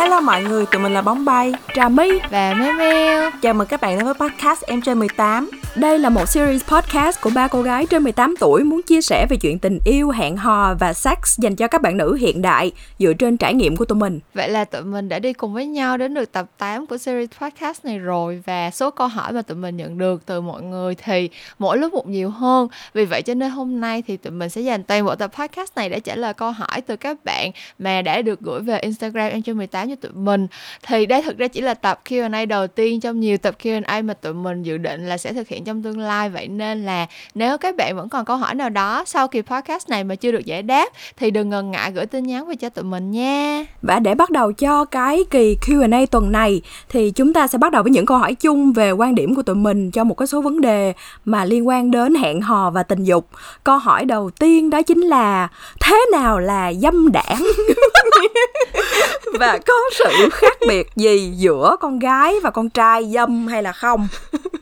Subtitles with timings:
[0.00, 3.68] Hello mọi người, tụi mình là Bóng Bay Trà My và Meo Meo Chào mừng
[3.68, 7.48] các bạn đến với podcast Em Chơi 18 đây là một series podcast của ba
[7.48, 10.92] cô gái trên 18 tuổi muốn chia sẻ về chuyện tình yêu, hẹn hò và
[10.92, 14.20] sex dành cho các bạn nữ hiện đại dựa trên trải nghiệm của tụi mình.
[14.34, 17.30] Vậy là tụi mình đã đi cùng với nhau đến được tập 8 của series
[17.40, 20.94] podcast này rồi Và số câu hỏi mà tụi mình nhận được từ mọi người
[20.94, 22.68] thì mỗi lúc một nhiều hơn.
[22.94, 25.76] Vì vậy cho nên hôm nay thì tụi mình sẽ dành toàn bộ tập podcast
[25.76, 29.30] này để trả lời câu hỏi từ các bạn Mà đã được gửi về Instagram
[29.30, 30.46] Em Chơi 18 cho tụi mình.
[30.86, 34.14] Thì đây thực ra chỉ là tập Q&A đầu tiên trong nhiều tập Q&A mà
[34.14, 36.30] tụi mình dự định là sẽ thực hiện trong tương lai.
[36.30, 39.88] Vậy nên là nếu các bạn vẫn còn câu hỏi nào đó sau kỳ podcast
[39.88, 42.68] này mà chưa được giải đáp, thì đừng ngần ngại gửi tin nhắn về cho
[42.68, 43.64] tụi mình nha.
[43.82, 47.72] Và để bắt đầu cho cái kỳ Q&A tuần này, thì chúng ta sẽ bắt
[47.72, 50.26] đầu với những câu hỏi chung về quan điểm của tụi mình cho một cái
[50.26, 50.92] số vấn đề
[51.24, 53.26] mà liên quan đến hẹn hò và tình dục.
[53.64, 55.48] Câu hỏi đầu tiên đó chính là,
[55.80, 57.46] thế nào là dâm đảng?
[59.38, 63.72] Và có sự khác biệt gì giữa con gái và con trai dâm hay là
[63.72, 64.08] không?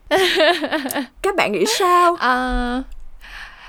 [1.23, 2.13] các bạn nghĩ sao?
[2.13, 2.85] Uh,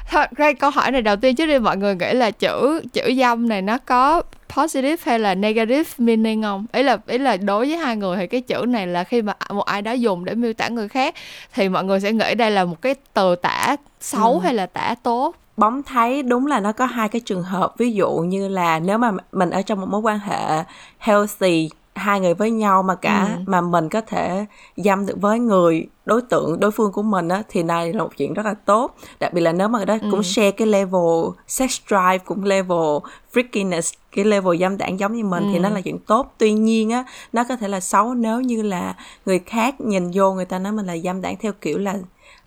[0.09, 3.13] thật ra câu hỏi này đầu tiên trước đi mọi người nghĩ là chữ chữ
[3.17, 4.21] dâm này nó có
[4.57, 6.65] positive hay là negative meaning không?
[6.71, 9.33] Ý là ý là đối với hai người thì cái chữ này là khi mà
[9.49, 11.15] một ai đó dùng để miêu tả người khác
[11.53, 14.39] thì mọi người sẽ nghĩ đây là một cái từ tả xấu ừ.
[14.43, 15.35] hay là tả tốt?
[15.57, 17.73] Bóng thấy đúng là nó có hai cái trường hợp.
[17.77, 20.63] Ví dụ như là nếu mà mình ở trong một mối quan hệ
[20.99, 21.69] healthy
[21.99, 23.43] hai người với nhau mà cả ừ.
[23.45, 24.45] mà mình có thể
[24.77, 28.17] dâm được với người đối tượng đối phương của mình á thì này là một
[28.17, 30.07] chuyện rất là tốt đặc biệt là nếu mà đó ừ.
[30.11, 32.97] cũng share cái level sex drive cũng level
[33.33, 35.49] freakiness cái level dâm đảng giống như mình ừ.
[35.53, 38.61] thì nó là chuyện tốt tuy nhiên á nó có thể là xấu nếu như
[38.61, 41.95] là người khác nhìn vô người ta nói mình là dâm đảng theo kiểu là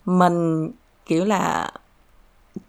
[0.05, 0.71] mình
[1.05, 1.71] kiểu là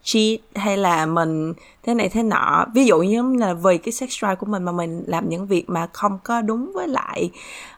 [0.02, 4.10] cheat hay là mình thế này thế nọ ví dụ như là vì cái sex
[4.10, 7.30] drive của mình mà mình làm những việc mà không có đúng với lại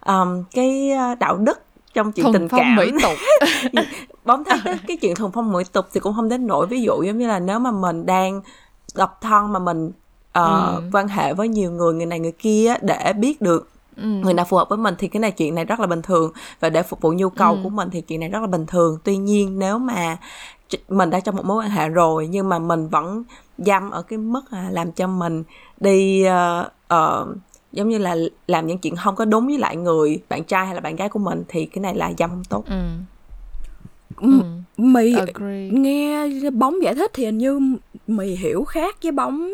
[0.06, 1.60] um, cái ờ, đạo đức
[1.94, 3.12] trong chuyện thuần tình phong cảm mỹ tục
[4.24, 4.58] bóng thấy
[4.88, 7.28] cái chuyện thuần phong mỹ tục thì cũng không đến nỗi ví dụ giống như
[7.28, 8.40] là nếu mà mình đang
[8.94, 9.92] độc thân mà mình uh,
[10.34, 10.82] ừ.
[10.92, 14.06] quan hệ với nhiều người người này người kia để biết được ừ.
[14.06, 16.32] người nào phù hợp với mình thì cái này chuyện này rất là bình thường
[16.60, 17.60] và để phục vụ nhu cầu ừ.
[17.62, 20.16] của mình thì chuyện này rất là bình thường tuy nhiên nếu mà
[20.88, 23.24] mình đã trong một mối quan hệ rồi nhưng mà mình vẫn
[23.58, 25.44] dâm ở cái mức là làm cho mình
[25.80, 27.36] đi uh, uh,
[27.72, 28.16] giống như là
[28.46, 31.08] làm những chuyện không có đúng với lại người bạn trai hay là bạn gái
[31.08, 32.82] của mình thì cái này là dâm không tốt ừ.
[34.16, 34.28] Ừ.
[34.76, 35.68] mì Agree.
[35.70, 37.60] nghe bóng giải thích thì hình như
[38.06, 39.52] mì hiểu khác với bóng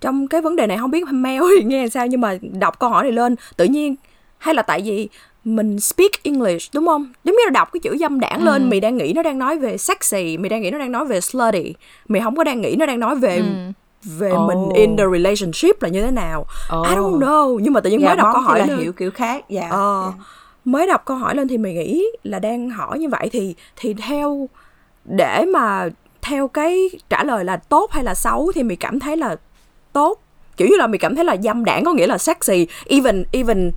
[0.00, 2.90] trong cái vấn đề này không biết mail thì nghe sao nhưng mà đọc câu
[2.90, 3.96] hỏi này lên tự nhiên
[4.38, 5.08] hay là tại vì
[5.44, 7.12] mình speak English đúng không?
[7.24, 8.44] Giống như là đọc cái chữ dâm đảng ừ.
[8.44, 11.06] lên, mày đang nghĩ nó đang nói về sexy, mày đang nghĩ nó đang nói
[11.06, 11.74] về slutty,
[12.08, 13.44] mày không có đang nghĩ nó đang nói về ừ.
[14.02, 14.48] về oh.
[14.48, 16.46] mình in the relationship là như thế nào.
[16.78, 16.88] Oh.
[16.88, 18.78] I don't know, nhưng mà tự nhiên dạ, mới đọc câu hỏi là lên.
[18.78, 19.44] hiểu kiểu khác.
[19.48, 19.68] Dạ.
[19.70, 20.14] Ờ, yeah.
[20.64, 23.94] Mới đọc câu hỏi lên thì mày nghĩ là đang hỏi như vậy thì thì
[23.94, 24.48] theo
[25.04, 25.88] để mà
[26.22, 29.36] theo cái trả lời là tốt hay là xấu thì mày cảm thấy là
[29.92, 30.20] tốt
[30.56, 33.70] kiểu như là mày cảm thấy là dâm đảng có nghĩa là sexy even even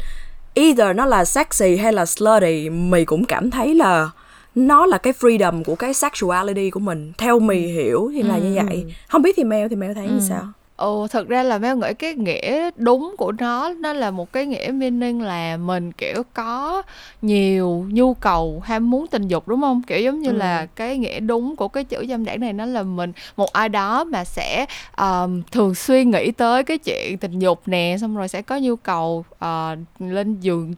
[0.57, 4.09] either nó là sexy hay là slutty mì cũng cảm thấy là
[4.55, 8.41] nó là cái freedom của cái sexuality của mình theo mì hiểu thì là ừ.
[8.41, 10.13] như vậy không biết thì mèo thì mèo thấy ừ.
[10.13, 10.43] như sao
[10.77, 14.45] Ồ, thật ra là Mel nghĩ cái nghĩa đúng của nó nó là một cái
[14.45, 16.81] nghĩa meaning là mình kiểu có
[17.21, 19.81] nhiều nhu cầu ham muốn tình dục đúng không?
[19.87, 20.35] Kiểu giống như ừ.
[20.35, 23.69] là cái nghĩa đúng của cái chữ dâm đảng này nó là mình một ai
[23.69, 24.65] đó mà sẽ
[24.97, 28.75] um, thường xuyên nghĩ tới cái chuyện tình dục nè, xong rồi sẽ có nhu
[28.75, 30.73] cầu uh, lên giường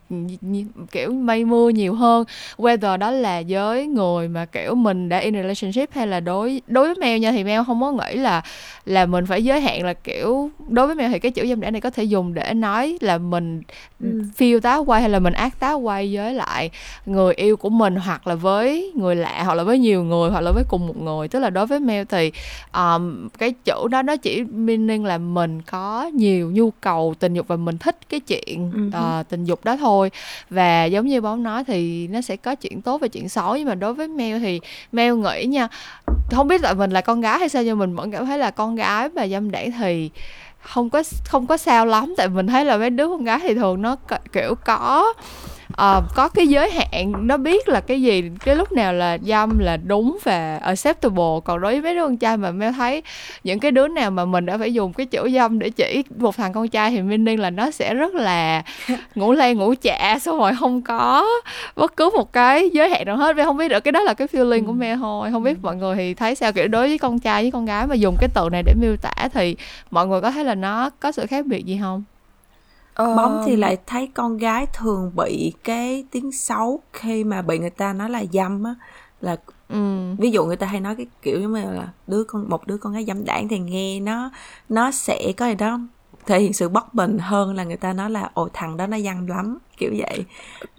[0.92, 2.24] kiểu mây mưa nhiều hơn.
[2.58, 6.86] Whether đó là với người mà kiểu mình đã in relationship hay là đối đối
[6.86, 8.42] với Mel nha thì Mel không có nghĩ là
[8.86, 11.72] là mình phải giới hạn là kiểu đối với mẹ thì cái chữ dâm đảng
[11.72, 13.62] này có thể dùng để nói là mình
[14.00, 14.22] ừ.
[14.38, 16.70] feel tá quay hay là mình ác tá quay với lại
[17.06, 20.42] người yêu của mình hoặc là với người lạ hoặc là với nhiều người hoặc
[20.42, 21.28] là với cùng một người.
[21.28, 22.32] Tức là đối với mail thì
[22.74, 27.48] um, cái chữ đó nó chỉ meaning là mình có nhiều nhu cầu tình dục
[27.48, 30.12] và mình thích cái chuyện uh, tình dục đó thôi.
[30.50, 33.56] Và giống như bóng nói thì nó sẽ có chuyện tốt và chuyện xấu.
[33.56, 34.60] Nhưng mà đối với mail thì
[34.92, 35.68] mail nghĩ nha
[36.32, 38.52] không biết là mình là con gái hay sao nhưng mình vẫn cảm thấy là
[38.52, 40.10] con gái và dâm đảng thì
[40.62, 43.54] không có không có sao lắm, tại mình thấy là mấy đứa con gái thì
[43.54, 43.96] thường nó,
[44.34, 45.14] kiểu, có
[45.74, 49.60] uh, có cái giới hạn nó biết là cái gì cái lúc nào là dâm
[49.60, 51.40] là đúng và acceptable.
[51.46, 53.04] Còn đối với mấy đứa con trai mà mẹ thấy
[53.44, 56.38] những cái đứa nào mà mình đã phải dùng cái chữ dâm để chỉ một
[56.38, 58.64] thằng con trai thì meaning là nó sẽ rất là
[59.16, 61.26] ngủ lay ngủ chạ xong rồi không có
[61.76, 63.36] bất cứ một cái giới hạn nào hết.
[63.36, 64.68] Vì không biết được cái đó là cái feeling ừ.
[64.68, 65.30] của mẹ thôi.
[65.32, 65.60] Không biết ừ.
[65.62, 66.52] mọi người thì thấy sao?
[66.52, 68.96] Kiểu đối với con trai với con gái mà dùng cái từ này để miêu
[68.98, 69.56] tả thì
[69.92, 72.04] mọi người có thấy là nó có sự khác biệt gì không
[73.04, 73.16] uh...
[73.18, 77.70] bóng thì lại thấy con gái thường bị cái tiếng xấu khi mà bị người
[77.70, 78.76] ta nói là dâm á.
[79.22, 79.38] Là
[79.70, 80.14] ừ.
[80.18, 82.94] ví dụ người ta hay nói cái kiểu như là đứa con một đứa con
[82.94, 84.32] gái dâm đảng thì nghe nó
[84.70, 85.80] nó sẽ có gì đó
[86.26, 89.00] thể hiện sự bất bình hơn là người ta nói là ồ thằng đó nó
[89.00, 90.26] dâm lắm kiểu vậy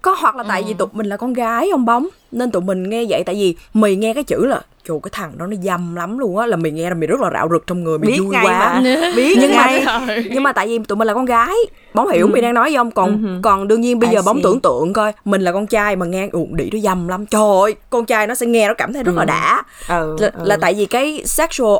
[0.03, 0.67] có hoặc là tại ừ.
[0.69, 3.55] vì tụi mình là con gái ông bóng nên tụi mình nghe vậy tại vì
[3.75, 6.57] mì nghe cái chữ là trời cái thằng đó nó dâm lắm luôn á là
[6.57, 9.13] mày nghe là mày rất là rạo rực trong người mày vui quá mà.
[9.17, 9.83] biết nhưng ngay.
[9.87, 10.01] mà
[10.31, 11.55] nhưng mà tại vì tụi mình là con gái
[11.95, 12.31] bóng hiểu ừ.
[12.31, 13.41] mày đang nói không còn ừ.
[13.43, 16.29] còn đương nhiên bây giờ bóng tưởng tượng coi mình là con trai mà nghe
[16.33, 19.03] ụng đĩ nó dâm lắm trời ơi con trai nó sẽ nghe nó cảm thấy
[19.03, 19.19] rất ừ.
[19.19, 20.17] là đã ừ.
[20.21, 20.45] Là, ừ.
[20.45, 21.77] là tại vì cái sexual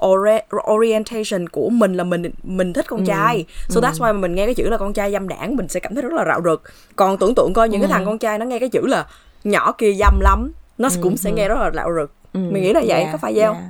[0.73, 3.05] orientation của mình là mình mình thích con ừ.
[3.07, 3.87] trai so ừ.
[3.87, 5.95] that's why mà mình nghe cái chữ là con trai dâm đảng mình sẽ cảm
[5.95, 6.63] thấy rất là rạo rực
[6.97, 7.87] còn tưởng tượng coi những ừ.
[7.87, 9.07] cái thằng con trai nó nghe cái chữ là
[9.45, 10.97] nhỏ kia dâm lắm nó ừ.
[11.03, 12.41] cũng sẽ nghe rất là rạo rực ừ.
[12.41, 13.55] mình nghĩ là vậy yeah, dạ, có phải vậy yeah.
[13.55, 13.63] không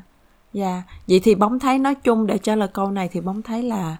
[0.53, 0.85] dạ yeah.
[1.09, 3.97] vậy thì bóng thấy nói chung để cho lời câu này thì bóng thấy là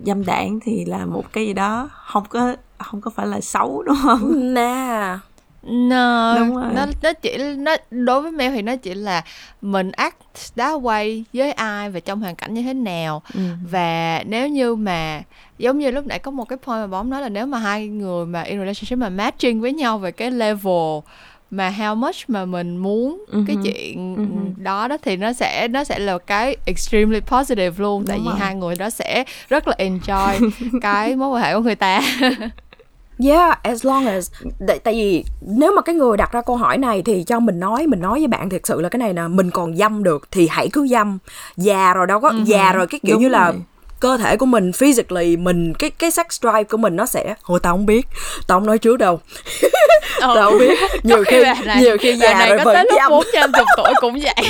[0.00, 3.82] dâm đảng thì là một cái gì đó không có không có phải là xấu
[3.82, 5.18] đúng không nè
[5.66, 6.72] No, Đúng rồi.
[6.74, 9.24] nó nó chỉ nó đối với Mel thì nó chỉ là
[9.62, 13.40] mình act that way với ai và trong hoàn cảnh như thế nào ừ.
[13.70, 15.22] và nếu như mà
[15.58, 17.86] giống như lúc nãy có một cái point mà bóng nói là nếu mà hai
[17.86, 21.00] người mà in relationship mà matching với nhau về cái level
[21.50, 23.44] mà how much mà mình muốn uh-huh.
[23.46, 24.62] cái chuyện uh-huh.
[24.62, 28.34] đó đó thì nó sẽ nó sẽ là cái extremely positive luôn Đúng tại rồi.
[28.34, 30.50] vì hai người đó sẽ rất là enjoy
[30.82, 32.00] cái mối quan hệ của người ta
[33.18, 34.30] Yeah, as long as
[34.66, 37.60] tại, tại vì nếu mà cái người đặt ra câu hỏi này thì cho mình
[37.60, 40.28] nói mình nói với bạn thật sự là cái này nè mình còn dâm được
[40.30, 41.18] thì hãy cứ dâm
[41.56, 42.44] già rồi đâu có uh-huh.
[42.44, 43.60] già rồi cái kiểu Đúng như là rồi
[44.00, 47.60] cơ thể của mình physically mình cái cái sex drive của mình nó sẽ hồi
[47.60, 48.06] tao không biết
[48.46, 49.20] tao không nói trước đâu
[49.62, 49.68] ừ.
[50.20, 53.66] tao không biết nhiều khi này, nhiều khi già rồi vẫn dâm bốn trăm chục
[53.76, 54.46] tuổi cũng vậy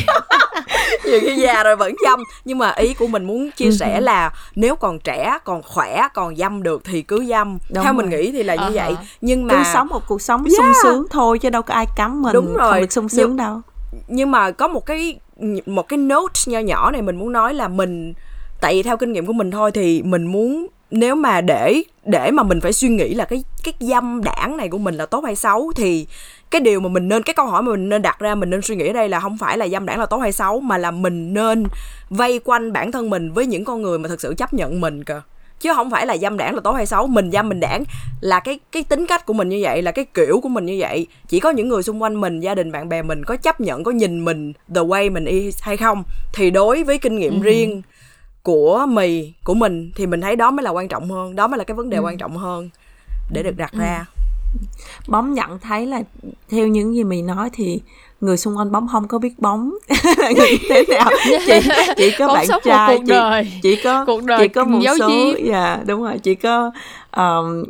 [1.04, 4.00] nhiều khi già rồi vẫn dâm nhưng mà ý của mình muốn chia sẻ ừ.
[4.00, 8.02] là nếu còn trẻ còn khỏe còn dâm được thì cứ dâm Đúng theo rồi.
[8.02, 8.72] mình nghĩ thì là như uh-huh.
[8.72, 10.56] vậy nhưng mà cứ sống một cuộc sống yeah.
[10.56, 12.72] sung sướng thôi chứ đâu có ai cấm mình Đúng rồi.
[12.72, 13.60] không được sung sướng nhưng, đâu
[14.08, 15.18] nhưng mà có một cái
[15.66, 18.14] một cái note nho nhỏ này mình muốn nói là mình
[18.60, 22.30] tại vì theo kinh nghiệm của mình thôi thì mình muốn nếu mà để để
[22.30, 25.24] mà mình phải suy nghĩ là cái cái dâm đảng này của mình là tốt
[25.24, 26.06] hay xấu thì
[26.50, 28.62] cái điều mà mình nên cái câu hỏi mà mình nên đặt ra mình nên
[28.62, 30.78] suy nghĩ ở đây là không phải là dâm đảng là tốt hay xấu mà
[30.78, 31.64] là mình nên
[32.10, 35.04] vây quanh bản thân mình với những con người mà thực sự chấp nhận mình
[35.04, 35.20] cơ
[35.60, 37.84] chứ không phải là dâm đảng là tốt hay xấu mình dâm mình đảng
[38.20, 40.76] là cái cái tính cách của mình như vậy là cái kiểu của mình như
[40.78, 43.60] vậy chỉ có những người xung quanh mình gia đình bạn bè mình có chấp
[43.60, 46.02] nhận có nhìn mình the way mình is hay không
[46.34, 47.42] thì đối với kinh nghiệm ừ.
[47.42, 47.82] riêng
[48.46, 51.58] của mì của mình thì mình thấy đó mới là quan trọng hơn đó mới
[51.58, 52.02] là cái vấn đề ừ.
[52.02, 52.70] quan trọng hơn
[53.32, 53.78] để được đặt ừ.
[53.78, 54.06] ra
[55.08, 56.02] bóng nhận thấy là
[56.48, 57.80] theo những gì mì nói thì
[58.20, 59.74] người xung quanh bóng không có biết bóng
[60.68, 61.10] thế nào
[61.46, 61.58] chỉ
[61.96, 63.52] chỉ có bóng bạn trai chỉ, đời.
[63.62, 65.10] chỉ có cuộc đời chỉ có một số
[65.44, 66.70] dạ yeah, đúng rồi chỉ có
[67.16, 67.64] um,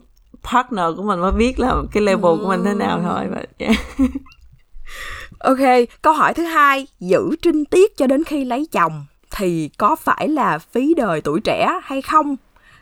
[0.52, 2.36] partner của mình mới biết là cái level ừ.
[2.40, 3.76] của mình thế nào thôi và yeah.
[5.38, 9.04] ok câu hỏi thứ hai giữ trinh tiết cho đến khi lấy chồng
[9.36, 12.36] thì có phải là phí đời tuổi trẻ hay không?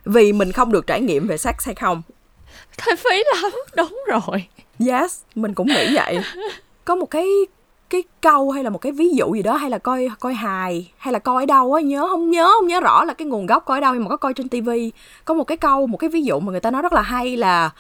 [0.05, 2.03] Vì mình không được trải nghiệm về sex hay không.
[2.79, 3.53] Thôi phí lắm.
[3.77, 4.49] Đúng rồi.
[4.89, 6.19] Yes mình cũng nghĩ vậy.
[6.85, 7.29] Có một cái
[7.91, 10.93] cái câu hay là một cái ví dụ gì đó hay là coi coi hài
[10.97, 12.31] hay là coi ở đâu á nhớ không?
[12.31, 12.67] Nhớ không?
[12.67, 14.93] Nhớ rõ là cái nguồn gốc coi ở đâu nhưng mà có coi trên tivi
[15.25, 17.37] có một cái câu một cái ví dụ mà người ta nói rất là hay
[17.37, 17.71] là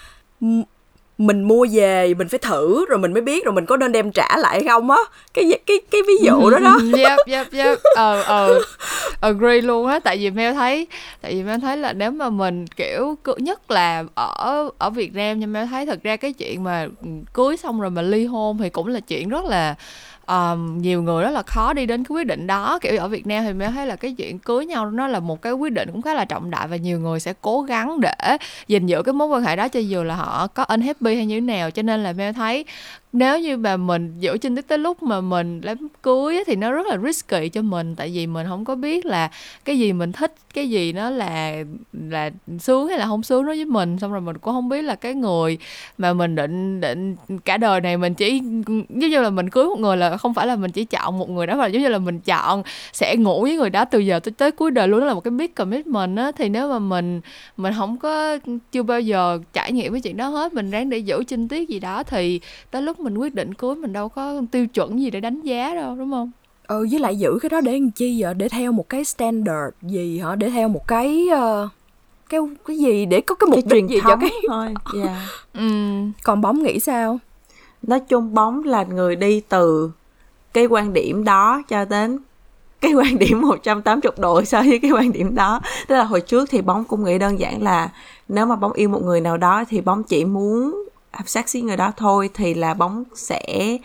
[1.19, 4.13] mình mua về, mình phải thử, rồi mình mới biết rồi mình có nên đem
[4.13, 4.99] trả lại không á.
[5.35, 6.79] Cái cái cái ví dụ đó đó.
[6.97, 7.79] Yep yep yep.
[7.97, 8.61] Ờ ờ.
[9.21, 9.99] Agree luôn á.
[9.99, 10.87] Tại vì Mel thấy,
[11.21, 15.41] tại vì Mel thấy là nếu mà mình, kiểu nhất là ở ở Việt Nam
[15.41, 18.59] nhưng Mel thấy thật ra cái chuyện mà ừ, cưới xong rồi mà ly hôn
[18.59, 19.75] thì cũng là chuyện rất là
[20.27, 22.79] um, nhiều người rất là khó đi đến cái quyết định đó.
[22.79, 25.43] Kiểu ở Việt Nam thì mới thấy là cái chuyện cưới nhau nó là một
[25.43, 28.37] cái quyết định cũng khá là trọng đại và nhiều người sẽ cố gắng để
[28.69, 31.37] gìn giữ cái mối quan hệ đó cho dù là họ có unhappy hay như
[31.37, 31.71] thế nào.
[31.71, 32.65] Cho nên là Mel thấy
[33.15, 36.87] nếu như mà mình giữ trên tới lúc mà mình đám cưới thì nó rất
[36.87, 39.31] là risky cho mình, tại vì mình không có biết là
[39.65, 42.31] cái gì mình thích, cái gì nó là là
[42.61, 43.99] sướng hay là không sướng đối với mình.
[43.99, 45.59] Xong rồi mình cũng không biết là cái người
[45.99, 49.79] mà mình định định cả đời này mình chỉ, giống như là mình cưới một
[49.79, 51.99] người là không phải là mình chỉ chọn một người đó, mà giống như là
[51.99, 55.01] mình chọn, sẽ ngủ với người đó từ giờ tới tới cuối đời luôn.
[55.01, 56.33] Đó là một cái big commitment á.
[56.37, 57.21] Thì nếu mà mình
[57.57, 58.39] mình không có,
[58.73, 61.69] chưa bao giờ trải nghiệm cái chuyện đó hết, mình ráng để giữ trinh tiết
[61.69, 62.41] gì đó thì
[62.71, 65.75] tới lúc mình quyết định cưới mình đâu có tiêu chuẩn gì để đánh giá
[65.75, 66.31] đâu đúng không
[66.67, 69.77] ừ với lại giữ cái đó để làm chi vậy để theo một cái standard
[69.83, 71.71] gì hả để theo một cái uh,
[72.29, 74.77] cái cái gì để có cái mục đích gì cho cái thôi yeah.
[74.95, 75.29] Dạ.
[75.53, 75.69] ừ.
[76.25, 77.19] còn bóng nghĩ sao
[77.83, 79.91] nói chung bóng là người đi từ
[80.53, 82.19] cái quan điểm đó cho đến
[82.81, 86.51] cái quan điểm 180 độ so với cái quan điểm đó tức là hồi trước
[86.51, 87.91] thì bóng cũng nghĩ đơn giản là
[88.29, 90.85] nếu mà bóng yêu một người nào đó thì bóng chỉ muốn
[91.17, 93.79] have sex với người đó thôi thì là bóng sẽ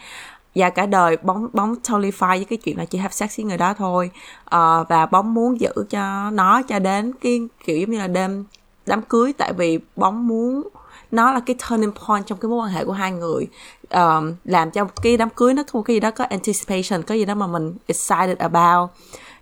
[0.55, 3.45] và cả đời bóng bóng totally fine với cái chuyện là chỉ have sex với
[3.45, 4.11] người đó thôi.
[4.45, 8.45] Uh, và bóng muốn giữ cho nó cho đến cái kiểu giống như là đêm
[8.85, 10.69] đám cưới tại vì bóng muốn
[11.11, 13.47] nó là cái turning point trong cái mối quan hệ của hai người.
[13.89, 17.25] Um, làm cho cái đám cưới nó có cái gì đó có anticipation có gì
[17.25, 18.89] đó mà mình excited about.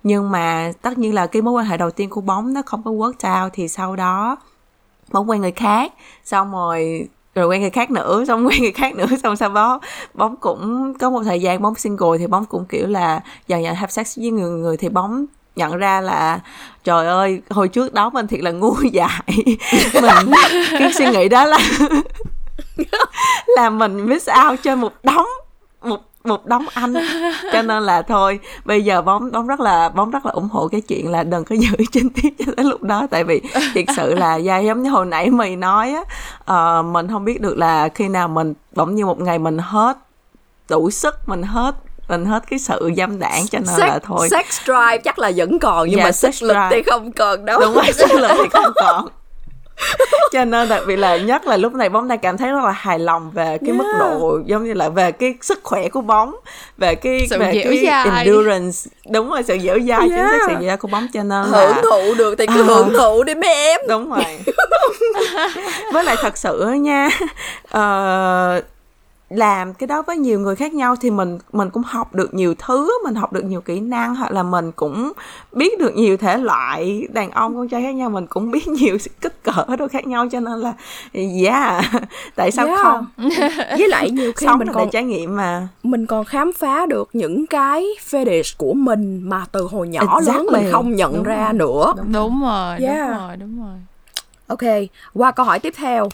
[0.03, 2.83] Nhưng mà tất nhiên là cái mối quan hệ đầu tiên của bóng nó không
[2.83, 4.37] có work out thì sau đó
[5.11, 5.93] bóng quen người khác.
[6.23, 9.79] Xong rồi rồi quen người khác nữa, xong quen người khác nữa, xong sau đó
[10.13, 13.75] bóng cũng có một thời gian bóng single thì bóng cũng, kiểu là, dần dần
[13.75, 15.25] have sex với người người thì bóng
[15.55, 16.39] nhận ra là,
[16.83, 19.23] trời ơi, hồi trước đó mình thiệt là ngu dại.
[20.01, 20.31] Mình,
[20.79, 21.59] cái suy nghĩ đó là
[23.57, 25.27] là mình miss out trên một đống,
[25.81, 26.93] một một đống anh.
[27.53, 30.67] Cho nên là thôi bây giờ bóng bóng rất là bóng rất là ủng hộ
[30.67, 33.07] cái chuyện là đừng có giữ trên tiếp cho đến lúc đó.
[33.11, 33.41] Tại vì
[33.73, 37.41] thiệt sự là da giống như hồi nãy mày nói á uh, mình không biết
[37.41, 39.97] được là khi nào mình bỗng như một ngày mình hết
[40.69, 41.75] đủ sức mình hết
[42.09, 44.29] mình hết cái sự dâm đảng cho nên sex, là thôi.
[44.29, 47.59] sex drive chắc là vẫn còn nhưng yeah, mà sex lực thì không còn đâu.
[47.59, 49.07] Đúng rồi sex lực thì không còn
[50.31, 52.71] cho nên đặc biệt là nhất là lúc này bóng đang cảm thấy rất là
[52.71, 53.77] hài lòng về cái yeah.
[53.77, 56.35] mức độ giống như là về cái sức khỏe của bóng
[56.77, 58.25] về cái sự về cái dai.
[58.25, 58.77] endurance
[59.09, 60.09] đúng rồi sự dẻo dai yeah.
[60.09, 61.81] chính xác sự dẻo dai của bóng cho nên hưởng là...
[61.83, 64.23] thụ được thì cứ uh, hưởng thụ đi mấy em đúng rồi
[65.93, 67.09] với lại thật sự nha
[67.77, 68.63] uh,
[69.29, 72.55] làm cái đó với nhiều người khác nhau thì mình mình cũng học được nhiều
[72.57, 75.11] thứ mình học được nhiều kỹ năng hoặc là mình cũng
[75.51, 78.97] biết được nhiều thể loại đàn ông con trai khác nhau mình cũng biết nhiều
[79.21, 80.73] kích cỡ đồ khác nhau cho nên là
[81.43, 81.85] yeah
[82.35, 82.79] tại sao yeah.
[82.79, 83.05] không
[83.69, 87.09] với lại nhiều khi Sống mình còn trải nghiệm mà mình còn khám phá được
[87.13, 90.33] những cái fetish của mình mà từ hồi nhỏ exactly.
[90.33, 91.53] lớn mình không nhận đúng ra rồi.
[91.53, 93.09] nữa đúng, đúng rồi yeah.
[93.09, 93.75] đúng rồi đúng rồi
[94.47, 96.09] ok qua câu hỏi tiếp theo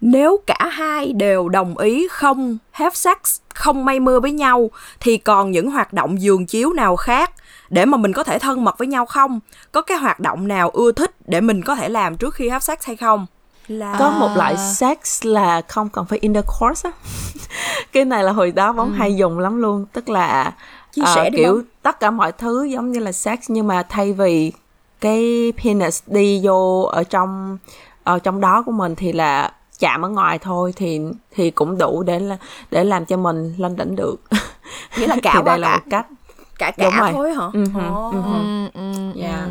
[0.00, 3.16] nếu cả hai đều đồng ý không have sex
[3.54, 4.70] không may mưa với nhau
[5.00, 7.30] thì còn những hoạt động giường chiếu nào khác
[7.70, 9.40] để mà mình có thể thân mật với nhau không
[9.72, 12.60] có cái hoạt động nào ưa thích để mình có thể làm trước khi have
[12.60, 13.26] sex hay không
[13.68, 16.92] là có một loại sex là không cần phải intercourse á
[17.92, 18.94] cái này là hồi đó bóng ừ.
[18.98, 20.52] hay dùng lắm luôn tức là
[20.92, 21.62] Chia sẻ uh, kiểu không?
[21.82, 24.52] tất cả mọi thứ giống như là sex nhưng mà thay vì
[25.00, 27.58] cái penis đi vô ở trong
[28.04, 32.02] ở trong đó của mình thì là chạm ở ngoài thôi thì thì cũng đủ
[32.02, 32.36] để là
[32.70, 34.16] để làm cho mình lên đỉnh được.
[34.96, 36.06] Nghĩa là cả thì đây là một cách.
[36.58, 37.46] cả cả Đúng thôi hả?
[37.52, 39.16] Ừ, oh.
[39.16, 39.48] yeah.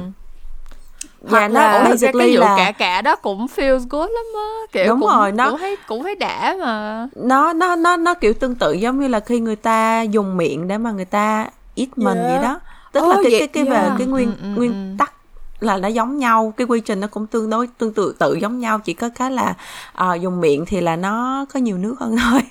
[1.30, 2.56] Hoặc nó là cái, cái vụ là...
[2.58, 4.50] cả cả đó cũng feels good lắm á.
[4.72, 7.08] Kiểu đúng cũng, rồi nó cũng thấy cũng thấy đã mà.
[7.16, 10.68] Nó nó nó nó kiểu tương tự giống như là khi người ta dùng miệng
[10.68, 12.32] để mà người ta ít mình yeah.
[12.32, 12.60] vậy đó.
[12.92, 13.94] Tức oh, là cái, cái cái về yeah.
[13.98, 15.14] cái nguyên ừ, nguyên tắc
[15.62, 18.60] là nó giống nhau cái quy trình nó cũng tương đối tương tự tự giống
[18.60, 19.56] nhau chỉ có cái là
[20.04, 22.42] uh, dùng miệng thì là nó có nhiều nước hơn thôi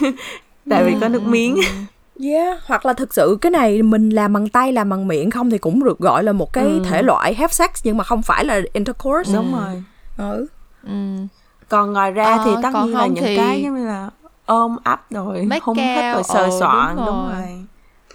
[0.70, 1.56] tại vì có nước ừ, miếng
[2.20, 5.50] Yeah, hoặc là thực sự cái này mình làm bằng tay làm bằng miệng không
[5.50, 6.82] thì cũng được gọi là một cái ừ.
[6.84, 9.34] thể loại have sex nhưng mà không phải là intercourse.
[9.34, 9.82] Đúng rồi.
[10.16, 10.46] Ừ.
[10.86, 11.16] ừ.
[11.68, 13.36] Còn ngoài ra ờ, thì tất nhiên là những thì...
[13.36, 14.10] cái giống như là
[14.46, 17.66] ôm ấp rồi Make hung hít rồi sờ soạn đúng rồi.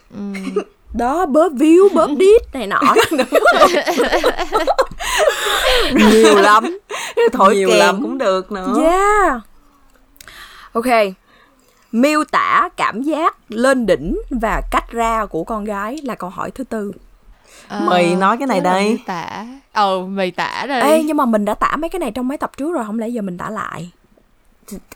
[0.09, 0.41] Đúng rồi.
[0.55, 0.61] Ừ
[0.93, 2.79] đó bóp víu bóp đít này nọ.
[5.93, 6.79] Nhiều lắm.
[7.33, 7.99] Thổi nhiều lắm.
[8.01, 8.75] cũng được nữa.
[8.81, 9.41] Yeah.
[10.73, 10.85] Ok.
[11.91, 16.51] Miêu tả cảm giác lên đỉnh và cách ra của con gái là câu hỏi
[16.51, 16.91] thứ tư.
[17.67, 18.89] À, mày nói cái này đây.
[18.89, 19.45] miêu tả.
[19.73, 20.81] Ờ mày tả đây.
[20.81, 22.99] Ê nhưng mà mình đã tả mấy cái này trong mấy tập trước rồi không
[22.99, 23.91] lẽ giờ mình tả lại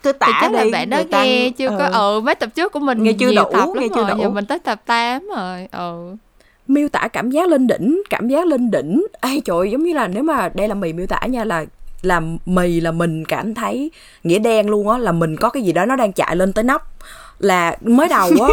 [0.04, 1.76] cứ tả thì chắc đi là bạn đó nghe chưa ừ.
[1.80, 2.22] có ừ.
[2.22, 4.12] mấy tập trước của mình nghe chưa đủ tập nghe chưa rồi.
[4.12, 4.18] đủ.
[4.22, 6.16] giờ mình tới tập 8 rồi ừ.
[6.68, 9.06] Miêu tả cảm giác lên đỉnh cảm giác lên đỉnh.
[9.22, 11.66] Ai trời giống như là nếu mà đây là mì miêu tả nha là
[12.02, 13.92] là mì là mình cảm thấy
[14.24, 16.64] nghĩa đen luôn á là mình có cái gì đó nó đang chạy lên tới
[16.64, 16.92] nóc.
[17.40, 18.50] Là mới đầu á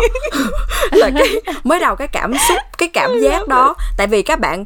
[0.93, 1.29] là cái
[1.65, 3.75] mới đầu cái cảm xúc cái cảm giác đó.
[3.99, 4.65] tại vì các bạn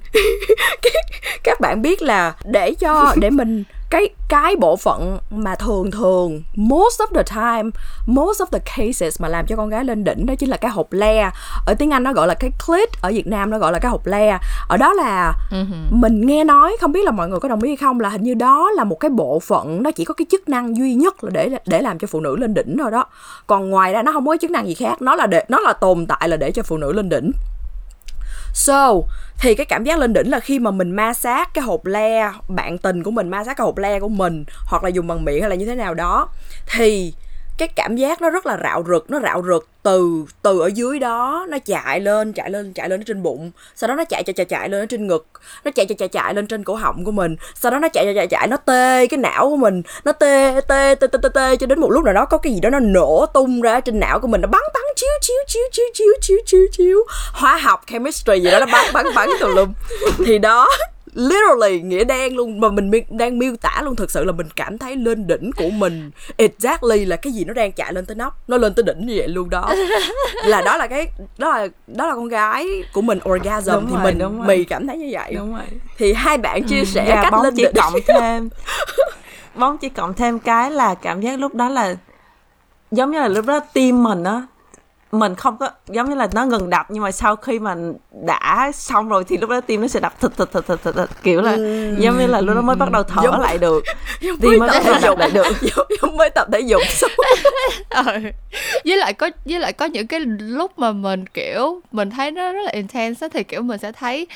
[1.45, 6.43] các bạn biết là để cho để mình cái cái bộ phận mà thường thường
[6.55, 7.71] most of the time
[8.07, 10.71] most of the cases mà làm cho con gái lên đỉnh đó chính là cái
[10.71, 11.31] hộp le.
[11.67, 13.91] Ở tiếng anh nó gọi là cái clit ở việt nam nó gọi là cái
[13.91, 14.39] hộp le.
[14.69, 15.65] Ở đó là uh-huh.
[15.91, 18.23] mình nghe nói không biết là mọi người có đồng ý hay không là hình
[18.23, 21.25] như đó là một cái bộ phận nó chỉ có cái chức năng duy nhất
[21.25, 23.05] là để để làm cho phụ nữ lên đỉnh thôi đó.
[23.47, 25.73] Còn ngoài ra nó không có chức năng gì khác nó là để nó là
[25.73, 27.31] tồn tại là để cho phụ nữ lên đỉnh
[28.57, 28.93] So,
[29.39, 32.33] thì cái cảm giác lên đỉnh là khi mà mình ma sát cái hộp le,
[32.49, 35.25] bạn tình của mình ma sát cái hộp le của mình hoặc là dùng bằng
[35.25, 36.29] miệng hay là như thế nào đó
[36.67, 37.15] thì
[37.59, 40.99] cái cảm giác nó rất là rạo rực nó rạo rực từ từ ở dưới
[40.99, 44.35] đó nó chạy lên chạy lên chạy lên trên bụng sau đó nó chạy chạy
[44.35, 45.27] chạy chạy lên trên ngực
[45.65, 48.05] nó chạy chạy chạy chạy lên trên cổ họng của mình sau đó nó chạy
[48.05, 51.29] chạy chạy chạy nó tê cái não của mình nó tê tê tê tê tê,
[51.35, 53.81] tê cho đến một lúc nào đó có cái gì đó nó nổ tung ra
[53.81, 56.99] trên não của mình nó bắn bắn chiếu chiếu chiếu chiếu chiếu chiếu chiếu chiếu.
[57.33, 59.73] Hóa học chemistry gì đó nó bắn bắn bắn tùm lum.
[60.27, 60.69] Thì đó
[61.17, 64.79] literally nghĩa đen luôn mà mình đang miêu tả luôn thực sự là mình cảm
[64.79, 66.11] thấy lên đỉnh của mình.
[66.37, 69.15] Exactly là cái gì nó đang chạy lên tới nóc nó lên tới đỉnh như
[69.17, 69.75] vậy luôn đó.
[70.45, 71.09] Là đó là cái
[71.39, 74.65] đó là đó là con gái của mình orgasm đúng thì rồi, mình đúng mì
[74.65, 75.35] cảm thấy như vậy.
[75.37, 75.65] Đúng rồi.
[75.99, 77.75] thì hai bạn chia ừ, sẻ dạ, cách lên chỉ đỉnh.
[77.75, 78.49] cộng thêm.
[79.55, 81.95] Bóng chỉ cộng thêm cái là cảm giác lúc đó là
[82.91, 84.43] giống như là lúc đó tim mình á
[85.13, 87.77] mình không có giống như là nó ngừng đập nhưng mà sau khi mà
[88.25, 90.95] đã xong rồi thì lúc đó tim nó sẽ đập thịt thịt thịt thịt thịt,
[90.95, 91.95] thịt kiểu là ừ.
[91.99, 93.85] giống như là lúc đó mới bắt đầu thở giống, lại được
[94.21, 97.11] tim mới bắt đầu đập lại được giống, giống mới tập thể dục xong
[97.91, 98.03] ừ.
[98.85, 102.53] với lại có với lại có những cái lúc mà mình kiểu mình thấy nó
[102.53, 104.27] rất là intense thì kiểu mình sẽ thấy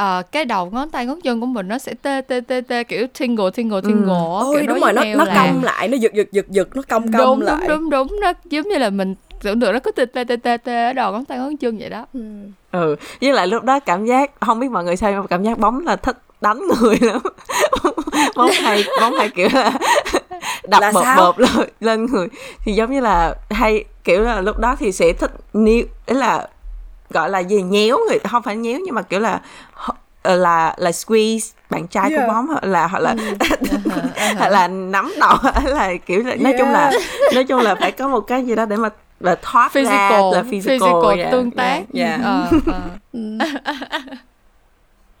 [0.00, 2.84] uh, cái đầu ngón tay ngón chân của mình nó sẽ tê tê tê tê
[2.84, 3.88] kiểu tingle tingle ừ.
[3.88, 4.38] tingle ừ.
[4.40, 5.34] ôi đúng rồi nó nó là...
[5.34, 8.20] cong lại nó giật giật giật giật nó cong cong đúng, lại đúng đúng đúng
[8.20, 10.92] nó giống như là mình tưởng tượng nó cứ tê tê tê tê tê ở
[10.92, 12.20] đầu ngón tay ngón chân vậy đó ừ.
[12.72, 15.42] ừ với lại lúc đó cảm giác không biết mọi người sao nhưng mà cảm
[15.42, 17.20] giác bóng là thích đánh người lắm
[18.36, 19.72] bóng hay bóng hay kiểu là
[20.68, 21.16] đập là bợp sao?
[21.16, 22.28] bợp lên, lên người
[22.64, 26.48] thì giống như là hay kiểu là lúc đó thì sẽ thích níu ý là
[27.10, 29.40] gọi là gì nhéo người không phải nhéo nhưng mà kiểu là
[30.24, 32.22] là là squeeze bạn trai yeah.
[32.22, 34.50] của bóng là hoặc là uh-huh, uh-huh.
[34.50, 36.58] là nắm đầu là kiểu là, nói yeah.
[36.58, 36.90] chung là
[37.34, 38.88] nói chung là phải có một cái gì đó để mà
[39.22, 41.82] là thoát physical, ra là physical, physical yeah, tương tác.
[41.94, 42.52] yeah, yeah.
[42.52, 42.62] Uh,
[43.16, 44.18] uh.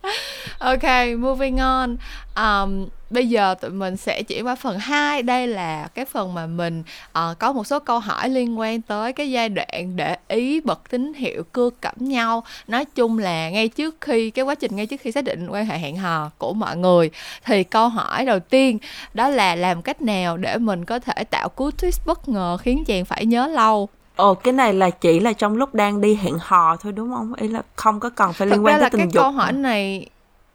[0.58, 1.96] ok moving on.
[2.36, 6.46] Um, bây giờ tụi mình sẽ chuyển qua phần 2 đây là cái phần mà
[6.46, 10.60] mình uh, có một số câu hỏi liên quan tới cái giai đoạn để ý
[10.60, 12.44] bật tín hiệu cưa cẩm nhau.
[12.68, 15.66] Nói chung là ngay trước khi cái quá trình ngay trước khi xác định quan
[15.66, 17.10] hệ hẹn hò của mọi người
[17.44, 18.78] thì câu hỏi đầu tiên
[19.14, 22.84] đó là làm cách nào để mình có thể tạo cú twist bất ngờ khiến
[22.86, 26.34] chàng phải nhớ lâu Ồ cái này là chỉ là trong lúc đang đi hẹn
[26.40, 27.34] hò thôi đúng không?
[27.34, 29.10] Ý là không có cần phải Thật liên quan tới tình dục.
[29.10, 30.06] Thật ra là cái câu hỏi này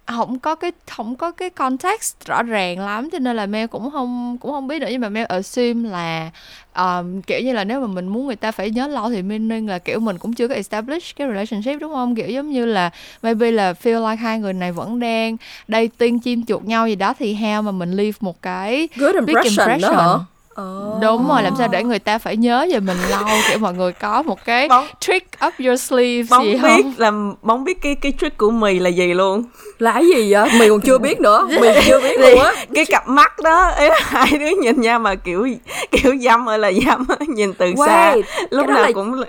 [0.08, 3.92] không có cái không có cái context rõ ràng lắm cho nên là Mel cũng
[3.92, 6.32] không cũng không biết nữa nhưng mà Mel assume là
[6.76, 9.68] um, kiểu như là nếu mà mình muốn người ta phải nhớ lâu thì meaning
[9.68, 12.90] là kiểu mình cũng chưa có establish cái relationship đúng không kiểu giống như là
[13.22, 17.14] maybe là feel like hai người này vẫn đang dating chim chuột nhau gì đó
[17.20, 19.98] thì how mà mình leave một cái good impression, big impression.
[19.98, 20.37] Đó hả?
[20.62, 21.02] Oh.
[21.02, 23.92] đúng rồi làm sao để người ta phải nhớ về mình lâu kiểu mọi người
[23.92, 26.94] có một cái bóng, trick up your sleeve bóng gì biết không?
[26.98, 29.44] là bóng biết cái cái trick của mì là gì luôn.
[29.80, 30.50] Là cái gì vậy?
[30.60, 31.48] Mì còn chưa biết nữa.
[31.62, 32.54] Mì chưa biết luôn á.
[32.74, 35.48] cái cặp mắt đó ấy là hai đứa nhìn nhau mà kiểu
[35.92, 38.16] kiểu dâm ơi là dâm nhìn từ Wait, xa
[38.50, 38.92] lúc nào là...
[38.94, 39.24] cũng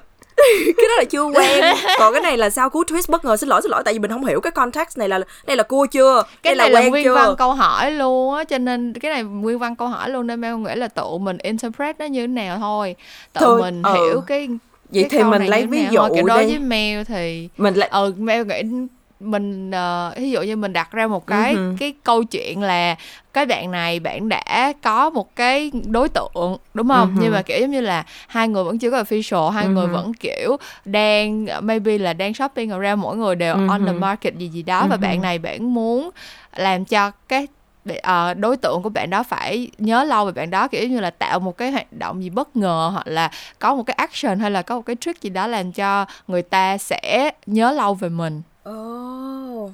[0.76, 1.64] cái đó là chưa quen
[1.98, 3.98] còn cái này là sao cú twist bất ngờ xin lỗi xin lỗi tại vì
[3.98, 6.88] mình không hiểu cái context này là đây là cua chưa cái này là, là
[6.88, 7.14] nguyên chưa?
[7.14, 10.42] văn câu hỏi luôn á cho nên cái này nguyên văn câu hỏi luôn nên
[10.42, 12.96] em nghĩ là tụi mình interpret nó như thế nào thôi
[13.32, 13.94] tụi Thôi, mình ừ.
[13.94, 14.48] hiểu cái
[14.90, 16.22] vậy cái thì mình lấy ví dụ thôi.
[16.26, 18.62] đối với mail thì mình lại ừ mail nghĩ
[19.20, 21.76] mình uh, ví dụ như mình đặt ra một cái uh-huh.
[21.78, 22.96] cái câu chuyện là
[23.32, 27.22] cái bạn này bạn đã có một cái đối tượng đúng không uh-huh.
[27.22, 29.72] nhưng mà kiểu giống như là hai người vẫn chưa có official hai uh-huh.
[29.72, 33.68] người vẫn kiểu đang maybe là đang shopping around mỗi người đều uh-huh.
[33.68, 34.88] on the market gì gì đó uh-huh.
[34.88, 36.10] và bạn này bạn muốn
[36.56, 37.46] làm cho cái
[37.92, 41.10] uh, đối tượng của bạn đó phải nhớ lâu về bạn đó kiểu như là
[41.10, 44.50] tạo một cái hoạt động gì bất ngờ hoặc là có một cái action hay
[44.50, 48.08] là có một cái trick gì đó làm cho người ta sẽ nhớ lâu về
[48.08, 49.70] mình Oh.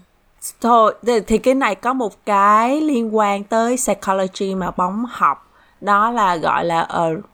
[0.61, 0.94] Thôi,
[1.26, 6.37] thì cái này có một cái liên quan tới psychology mà bóng học đó là
[6.37, 7.24] gọi là uh,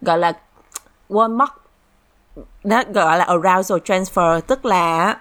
[0.00, 0.32] gọi là
[1.08, 1.54] quên mất
[2.64, 5.16] đó gọi là arousal transfer tức là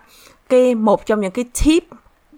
[0.50, 1.84] cái một trong những cái tip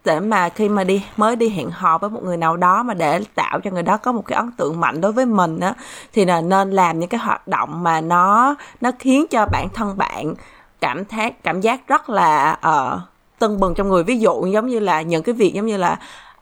[0.05, 2.93] để mà khi mà đi mới đi hẹn hò với một người nào đó mà
[2.93, 5.73] để tạo cho người đó có một cái ấn tượng mạnh đối với mình á
[6.13, 9.97] thì là nên làm những cái hoạt động mà nó nó khiến cho bản thân
[9.97, 10.33] bạn
[10.81, 14.03] cảm thấy cảm giác rất là uh, tưng bừng trong người.
[14.03, 15.97] Ví dụ giống như là những cái việc giống như là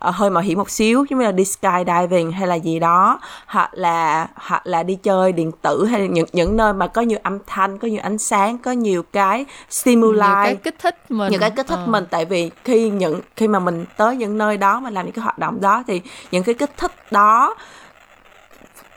[0.09, 3.19] uh, hơi mạo hiểm một xíu giống như là đi skydiving hay là gì đó
[3.45, 7.01] hoặc là hoặc là đi chơi điện tử hay là những những nơi mà có
[7.01, 10.95] nhiều âm thanh có nhiều ánh sáng có nhiều cái stimuli nhiều cái kích thích
[11.09, 11.85] mình nhiều cái kích thích à.
[11.85, 12.05] mình.
[12.09, 15.23] Tại vì khi những khi mà mình tới những nơi đó mà làm những cái
[15.23, 17.55] hoạt động đó thì những cái kích thích đó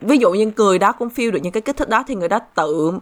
[0.00, 2.28] ví dụ như cười đó cũng feel được những cái kích thích đó thì người
[2.28, 2.92] đó tự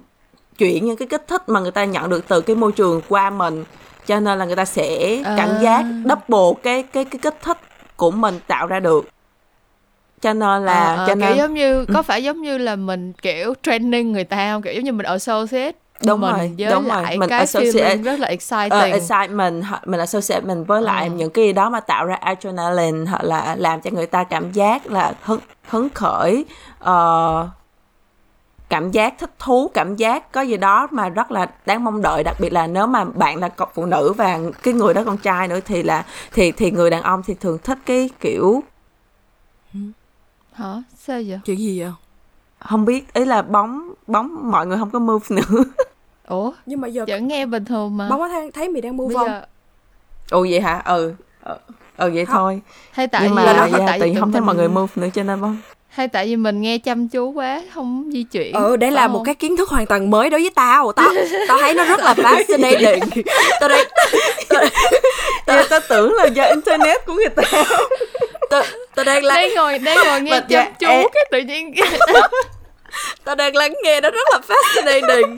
[0.58, 3.30] chuyển những cái kích thích mà người ta nhận được từ cái môi trường qua
[3.30, 3.64] mình
[4.06, 5.58] cho nên là người ta sẽ cảm à.
[5.62, 7.58] giác double cái cái cái kích thích
[7.96, 9.08] của mình tạo ra được
[10.20, 11.86] cho nên là à, à, cho nên kiểu giống như ừ.
[11.94, 15.06] có phải giống như là mình kiểu training người ta không kiểu giống như mình
[15.06, 15.72] associate
[16.06, 19.64] đúng mình rồi với đúng lại rồi mình cái associate rất là exciting uh, excitement
[19.84, 21.12] mình associate mình với lại uh.
[21.16, 24.86] những cái đó mà tạo ra adrenaline hoặc là làm cho người ta cảm giác
[24.86, 26.44] là hứng hứng khởi
[26.84, 27.46] uh,
[28.68, 32.22] cảm giác thích thú cảm giác có gì đó mà rất là đáng mong đợi.
[32.24, 35.18] Đặc biệt là nếu mà bạn là cặp phụ nữ và cái người đó con
[35.18, 38.62] trai nữa thì là thì thì người đàn ông thì thường thích cái kiểu
[40.56, 40.82] hả?
[40.96, 41.40] Sao vậy?
[41.44, 41.90] Chuyện gì vậy?
[42.58, 43.14] Không biết.
[43.14, 45.64] Ý là bóng bóng mọi người không có move nữa.
[46.28, 46.52] Ủa?
[46.66, 48.08] Nhưng mà giờ vẫn nghe bình thường mà.
[48.08, 49.26] Bóng có thấy mày đang move không?
[49.26, 49.44] giờ...
[50.30, 50.82] ồ vậy hả?
[50.84, 51.14] Ừ.
[51.42, 51.56] Ừ,
[51.96, 52.36] ừ vậy không.
[52.36, 52.60] thôi.
[52.90, 55.22] Hay tại nhưng mà là, là tại vì không thấy mọi người move nữa cho
[55.22, 55.56] nên bóng
[55.96, 59.22] hay tại vì mình nghe chăm chú quá không di chuyển ừ đấy là một
[59.24, 60.92] cái kiến thức hoàn toàn mới đối với tao.
[60.92, 61.12] Tao
[61.48, 63.00] tao thấy nó rất là fascinating.
[63.60, 63.86] Tao đây
[64.48, 64.64] tao,
[65.46, 67.42] tao, tao tưởng là do internet của người ta.
[68.50, 68.62] tao,
[68.94, 71.74] tao đang là đang ngồi đang ngồi nghe chăm dạ, chú cái tự nhiên
[73.24, 75.36] tao đang lắng nghe nó rất là fascinating.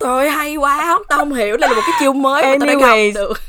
[0.00, 2.66] Trời hay quá không tao không hiểu đây là một cái chiêu mới mà tao
[2.66, 3.32] đang học được.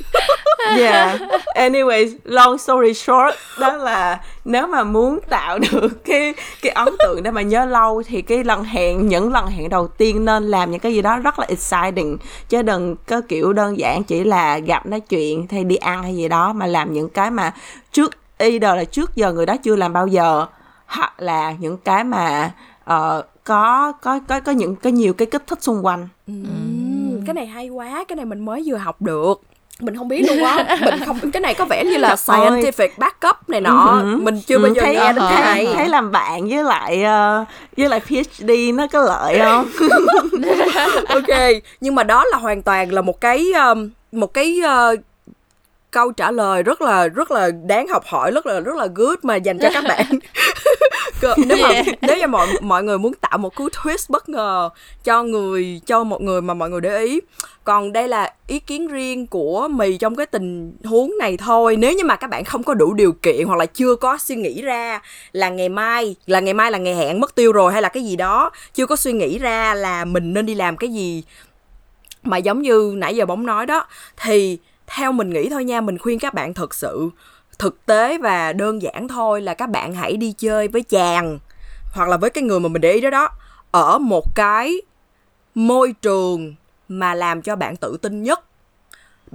[0.77, 1.21] Yeah.
[1.55, 7.23] Anyways long story short đó là nếu mà muốn tạo được cái cái ấn tượng
[7.23, 10.71] để mà nhớ lâu thì cái lần hẹn những lần hẹn đầu tiên nên làm
[10.71, 12.17] những cái gì đó rất là exciting.
[12.49, 16.15] Chứ đừng có kiểu đơn giản chỉ là gặp nói chuyện hay đi ăn hay
[16.15, 17.53] gì đó mà làm những cái mà
[17.91, 20.45] trước either là trước giờ người đó chưa làm bao giờ
[20.85, 22.51] hoặc là những cái mà
[22.91, 26.07] uh, có có có có những cái nhiều cái kích thích xung quanh.
[26.27, 26.33] Ừ.
[27.25, 29.41] cái này hay quá cái này mình mới vừa học được.
[29.79, 30.77] Mình không biết luôn á.
[30.85, 34.01] Mình không cái này có vẻ như là scientific backup này nọ.
[34.03, 34.23] Uh-huh.
[34.23, 35.67] mình chưa bao giờ thấy, nghe cái này.
[35.75, 36.97] thấy làm bạn với lại
[37.41, 39.67] uh, với lại PhD nó có lợi không?
[41.07, 41.39] Ok
[41.81, 44.61] nhưng mà đó là hoàn toàn là một cái um, một cái
[44.93, 44.99] uh,
[45.95, 49.17] câu trả lời rất là rất là đáng học hỏi rất là rất là good
[49.23, 50.05] mà dành cho các bạn
[51.37, 51.85] nếu mà yeah.
[52.01, 54.69] nếu như mọi mọi người muốn tạo một cú twist bất ngờ
[55.03, 57.19] cho người cho một người mà mọi người để ý
[57.63, 61.93] còn đây là ý kiến riêng của mì trong cái tình huống này thôi nếu
[61.93, 64.61] như mà các bạn không có đủ điều kiện hoặc là chưa có suy nghĩ
[64.61, 67.89] ra là ngày mai là ngày mai là ngày hẹn mất tiêu rồi hay là
[67.89, 71.23] cái gì đó chưa có suy nghĩ ra là mình nên đi làm cái gì
[72.23, 73.85] mà giống như nãy giờ bóng nói đó
[74.17, 77.09] thì theo mình nghĩ thôi nha, mình khuyên các bạn thật sự,
[77.59, 81.39] thực tế và đơn giản thôi là các bạn hãy đi chơi với chàng
[81.93, 83.29] hoặc là với cái người mà mình để ý đó đó,
[83.71, 84.81] ở một cái
[85.55, 86.55] môi trường
[86.87, 88.44] mà làm cho bạn tự tin nhất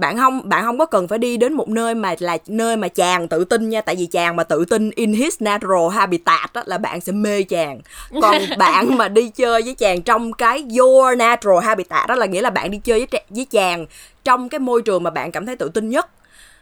[0.01, 2.87] bạn không bạn không có cần phải đi đến một nơi mà là nơi mà
[2.87, 6.63] chàng tự tin nha tại vì chàng mà tự tin in his natural habitat đó,
[6.65, 7.81] là bạn sẽ mê chàng.
[8.21, 12.41] Còn bạn mà đi chơi với chàng trong cái your natural habitat đó là nghĩa
[12.41, 13.85] là bạn đi chơi với với chàng
[14.23, 16.09] trong cái môi trường mà bạn cảm thấy tự tin nhất.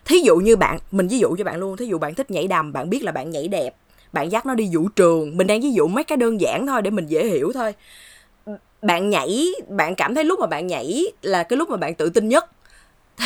[0.05, 2.47] Thí dụ như bạn mình ví dụ cho bạn luôn thí dụ bạn thích nhảy
[2.47, 3.75] đầm bạn biết là bạn nhảy đẹp
[4.13, 6.81] bạn dắt nó đi vũ trường mình đang ví dụ mấy cái đơn giản thôi
[6.81, 7.73] để mình dễ hiểu thôi.
[8.81, 12.09] Bạn nhảy bạn cảm thấy lúc mà bạn nhảy là cái lúc mà bạn tự
[12.09, 12.45] tin nhất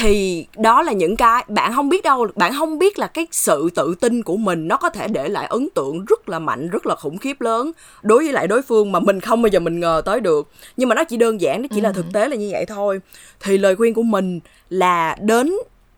[0.02, 3.70] thì đó là những cái bạn không biết đâu bạn không biết là cái sự
[3.76, 6.86] tự tin của mình nó có thể để lại ấn tượng rất là mạnh rất
[6.86, 9.80] là khủng khiếp lớn đối với lại đối phương mà mình không bao giờ mình
[9.80, 12.10] ngờ tới được nhưng mà nó chỉ đơn giản nó chỉ là thực ừ.
[12.14, 13.00] tế là như vậy thôi
[13.40, 15.54] thì lời khuyên của mình là đến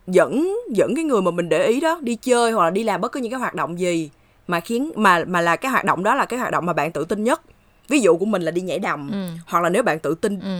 [0.08, 3.02] dẫn dẫn cái người mà mình để ý đó đi chơi hoặc là đi làm
[3.02, 4.10] bất cứ những cái hoạt động gì
[4.48, 6.92] mà khiến mà mà là cái hoạt động đó là cái hoạt động mà bạn
[6.92, 7.42] tự tin nhất
[7.88, 9.28] ví dụ của mình là đi nhảy đầm ừ.
[9.46, 10.60] hoặc là nếu bạn tự tin ừ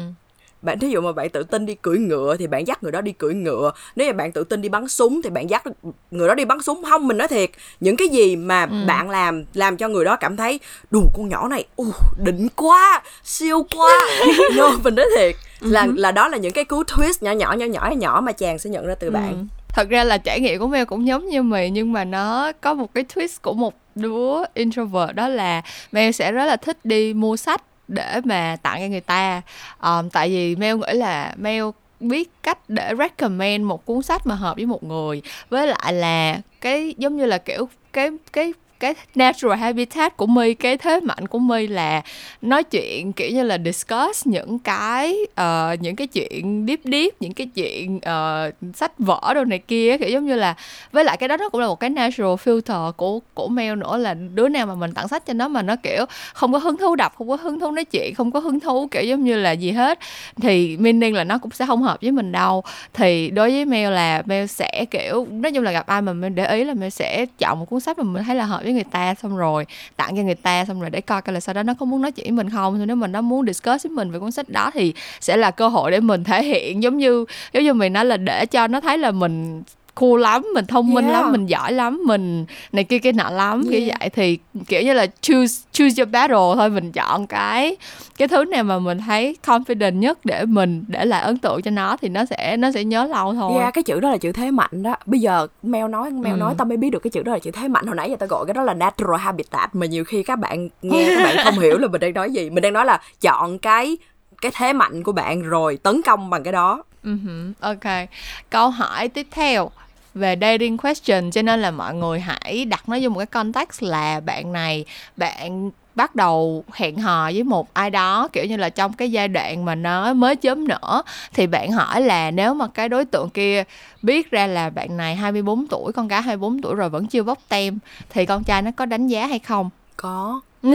[0.66, 3.02] bạn thí dụ mà bạn tự tin đi cưỡi ngựa thì bạn dắt người đó
[3.02, 5.64] đi cưỡi ngựa nếu mà bạn tự tin đi bắn súng thì bạn dắt
[6.12, 7.50] người đó đi bắn súng không mình nói thiệt
[7.80, 8.76] những cái gì mà ừ.
[8.88, 10.60] bạn làm làm cho người đó cảm thấy
[10.92, 14.08] đù con nhỏ này uh, đỉnh quá siêu quá
[14.56, 15.92] no mình nói thiệt là ừ.
[15.96, 18.70] là đó là những cái cú twist nhỏ nhỏ nhỏ nhỏ nhỏ mà chàng sẽ
[18.70, 19.12] nhận ra từ ừ.
[19.12, 22.52] bạn thật ra là trải nghiệm của Mel cũng giống như mày nhưng mà nó
[22.62, 26.86] có một cái twist của một đứa introvert đó là Mel sẽ rất là thích
[26.86, 29.42] đi mua sách để mà tặng cho người ta.
[29.82, 31.64] Um, tại vì mail nghĩ là mail
[32.00, 35.22] biết cách để recommend một cuốn sách mà hợp với một người.
[35.50, 40.54] Với lại là cái giống như là kiểu cái cái cái natural habitat của mi
[40.54, 42.02] cái thế mạnh của mi là
[42.42, 47.34] nói chuyện kiểu như là discuss những cái uh, những cái chuyện deep deep những
[47.34, 50.56] cái chuyện uh, sách vở đồ này kia kiểu giống như là
[50.92, 53.98] với lại cái đó nó cũng là một cái natural filter của của mail nữa
[53.98, 56.78] là đứa nào mà mình tặng sách cho nó mà nó kiểu không có hứng
[56.78, 59.38] thú đọc không có hứng thú nói chuyện không có hứng thú kiểu giống như
[59.38, 60.00] là gì hết
[60.42, 62.64] thì meaning là nó cũng sẽ không hợp với mình đâu.
[62.94, 66.36] Thì đối với mail là mail sẽ kiểu nói chung là gặp ai mà mình
[66.36, 68.74] để ý là mail sẽ chọn một cuốn sách mà mình thấy là hợp với
[68.74, 71.54] người ta xong rồi, tặng cho người ta xong rồi để coi coi là sau
[71.54, 72.88] đó nó có muốn nói chuyện với mình không.
[72.88, 75.68] Nếu mình nó muốn discuss với mình về cuốn sách đó thì sẽ là cơ
[75.68, 78.82] hội để mình thể hiện giống như giống như mình nói là để cho nó
[78.82, 79.64] thấy là mình
[79.96, 81.22] cool lắm mình thông minh yeah.
[81.22, 83.72] lắm mình giỏi lắm mình này kia cái nọ lắm yeah.
[83.72, 87.76] kiểu vậy thì kiểu như là choose choose your battle thôi mình chọn cái
[88.18, 91.72] cái thứ nào mà mình thấy confident nhất để mình để lại ấn tượng cho
[91.72, 93.62] nó thì nó sẽ nó sẽ nhớ lâu thôi.
[93.62, 94.96] Yeah, cái chữ đó là chữ thế mạnh đó.
[95.06, 96.38] Bây giờ Mel nói Mel ừ.
[96.38, 97.86] nói tao mới biết được cái chữ đó là chữ thế mạnh.
[97.86, 100.70] Hồi nãy giờ tao gọi cái đó là natural habitat mà nhiều khi các bạn
[100.82, 102.50] nghe các bạn không hiểu là mình đang nói gì.
[102.50, 103.98] Mình đang nói là chọn cái
[104.42, 106.84] cái thế mạnh của bạn rồi tấn công bằng cái đó.
[107.04, 107.52] Uh-huh.
[107.60, 108.10] Ok.
[108.50, 109.70] Câu hỏi tiếp theo
[110.16, 113.84] về dating question cho nên là mọi người hãy đặt nó vô một cái context
[113.84, 114.86] là bạn này
[115.18, 119.28] bạn bắt đầu hẹn hò với một ai đó kiểu như là trong cái giai
[119.28, 121.02] đoạn mà nó mới chớm nở
[121.34, 123.64] thì bạn hỏi là nếu mà cái đối tượng kia
[124.02, 127.40] biết ra là bạn này 24 tuổi con gái 24 tuổi rồi vẫn chưa bóc
[127.50, 129.70] tem thì con trai nó có đánh giá hay không?
[129.98, 130.42] Có.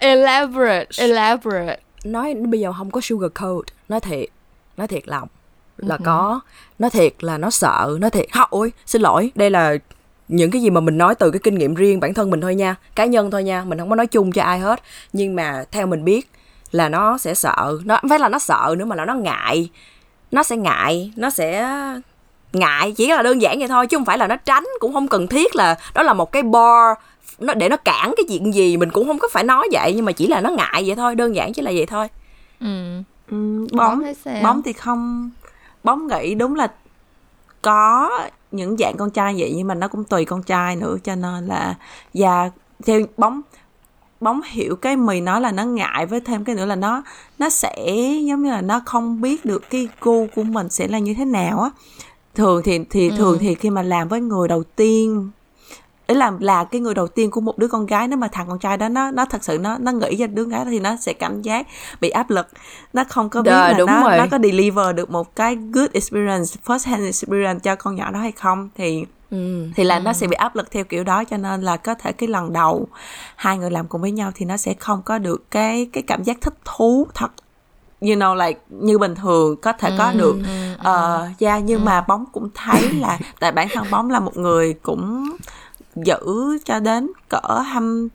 [0.00, 1.80] Elaborate elaborate.
[2.04, 4.28] Nói bây giờ không có sugar coat nói thiệt
[4.76, 5.28] nói thiệt lòng
[5.76, 6.04] là uh-huh.
[6.04, 6.40] có.
[6.78, 8.26] Nói thiệt là nó sợ nói thiệt.
[8.32, 9.32] Không ôi xin lỗi.
[9.34, 9.76] Đây là
[10.28, 12.54] những cái gì mà mình nói từ cái kinh nghiệm riêng bản thân mình thôi
[12.54, 12.76] nha.
[12.94, 14.82] Cá nhân thôi nha mình không có nói chung cho ai hết.
[15.12, 16.30] Nhưng mà theo mình biết
[16.72, 17.78] là nó sẽ sợ.
[17.84, 19.70] Nó phải là nó sợ nữa mà là nó ngại.
[20.30, 21.68] Nó sẽ ngại nó sẽ
[22.52, 22.92] ngại.
[22.96, 25.26] Chỉ là đơn giản vậy thôi chứ không phải là nó tránh cũng không cần
[25.26, 26.96] thiết là đó là một cái bar
[27.38, 30.04] nó để nó cản cái chuyện gì mình cũng không có phải nói vậy nhưng
[30.04, 32.08] mà chỉ là nó ngại vậy thôi đơn giản chỉ là vậy thôi.
[32.60, 32.66] Ừ.
[33.30, 34.02] ừ bóng
[34.42, 35.30] bóng thì không
[35.86, 36.72] bóng nghĩ đúng là
[37.62, 38.10] có
[38.50, 41.46] những dạng con trai vậy nhưng mà nó cũng tùy con trai nữa cho nên
[41.46, 41.74] là
[42.14, 42.50] và
[42.84, 43.40] theo bóng
[44.20, 47.02] bóng hiểu cái mì nói là nó ngại với thêm cái nữa là nó
[47.38, 47.74] nó sẽ
[48.22, 51.24] giống như là nó không biết được cái gu của mình sẽ là như thế
[51.24, 51.70] nào á
[52.34, 53.14] thường thì thì ừ.
[53.16, 55.30] thường thì khi mà làm với người đầu tiên
[56.06, 58.46] ý là là cái người đầu tiên của một đứa con gái nếu mà thằng
[58.48, 60.96] con trai đó nó nó thật sự nó nó nghĩ cho đứa gái thì nó
[61.00, 61.66] sẽ cảm giác
[62.00, 62.46] bị áp lực.
[62.92, 64.18] Nó không có biết Đờ, là nó rồi.
[64.18, 68.20] nó có deliver được một cái good experience first hand experience cho con nhỏ đó
[68.20, 68.68] hay không.
[68.74, 70.00] Thì Ừ, thì là ừ.
[70.00, 72.52] nó sẽ bị áp lực theo kiểu đó cho nên là có thể cái lần
[72.52, 72.88] đầu
[73.36, 76.22] hai người làm cùng với nhau thì nó sẽ không có được cái cái cảm
[76.22, 77.28] giác thích thú thật.
[78.00, 80.36] You know like như bình thường có thể có ừ, được
[80.80, 84.74] uh, yeah, nhưng mà bóng cũng thấy là tại bản thân bóng là một người
[84.74, 85.30] cũng
[85.96, 88.08] giữ cho đến cỡ hăm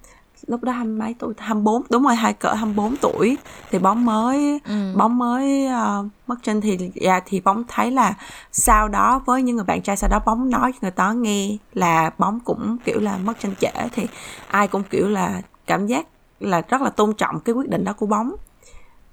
[0.47, 3.37] lúc đó hăm mấy tuổi hăm bốn đúng rồi hai cỡ hăm bốn tuổi
[3.71, 4.93] thì bóng mới ừ.
[4.95, 8.13] bóng mới uh, mất chân thì dạ, thì bóng thấy là
[8.51, 11.57] sau đó với những người bạn trai sau đó bóng nói cho người ta nghe
[11.73, 14.07] là bóng cũng kiểu là mất chân trễ thì
[14.47, 16.07] ai cũng kiểu là cảm giác
[16.39, 18.35] là rất là tôn trọng cái quyết định đó của bóng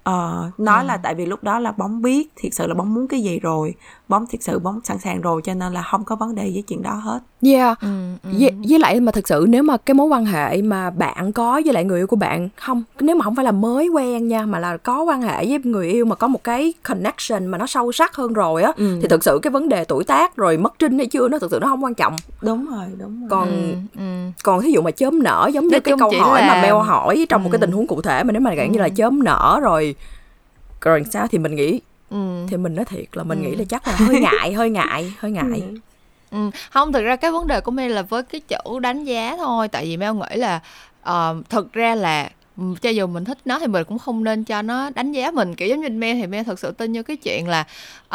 [0.09, 0.87] Ờ, nói ừ.
[0.87, 3.39] là tại vì lúc đó là bóng biết thiệt sự là bóng muốn cái gì
[3.39, 3.75] rồi
[4.09, 6.65] bóng thiệt sự bóng sẵn sàng rồi cho nên là không có vấn đề với
[6.69, 7.89] chuyện đó hết yeah ừ,
[8.23, 8.31] ừ.
[8.39, 11.61] Với, với lại mà thực sự nếu mà cái mối quan hệ mà bạn có
[11.65, 14.47] với lại người yêu của bạn không nếu mà không phải là mới quen nha
[14.47, 17.67] mà là có quan hệ với người yêu mà có một cái connection mà nó
[17.67, 18.99] sâu sắc hơn rồi á ừ.
[19.03, 21.51] thì thực sự cái vấn đề tuổi tác rồi mất trinh hay chưa nó thực
[21.51, 24.31] sự nó không quan trọng đúng rồi đúng rồi còn ừ, ừ.
[24.45, 26.49] còn thí dụ mà chớm nở giống như cái câu hỏi là...
[26.49, 27.45] mà Mel hỏi trong ừ.
[27.45, 28.73] một cái tình huống cụ thể mà nếu mà dạng ừ.
[28.73, 29.95] như là chớm nở rồi
[30.81, 32.47] rồi sao thì mình nghĩ ừ.
[32.49, 33.49] thì mình nói thiệt là mình ừ.
[33.49, 35.79] nghĩ là chắc là hơi ngại hơi ngại hơi ngại ừ.
[36.31, 36.51] Ừ.
[36.71, 39.69] không thực ra cái vấn đề của Mel là với cái chữ đánh giá thôi
[39.69, 40.61] tại vì Mel nghĩ là
[41.11, 42.31] uh, thực ra là
[42.81, 45.55] cho dù mình thích nó thì mình cũng không nên cho nó đánh giá mình
[45.55, 47.67] kiểu giống như Mel thì Mel thật sự tin như cái chuyện là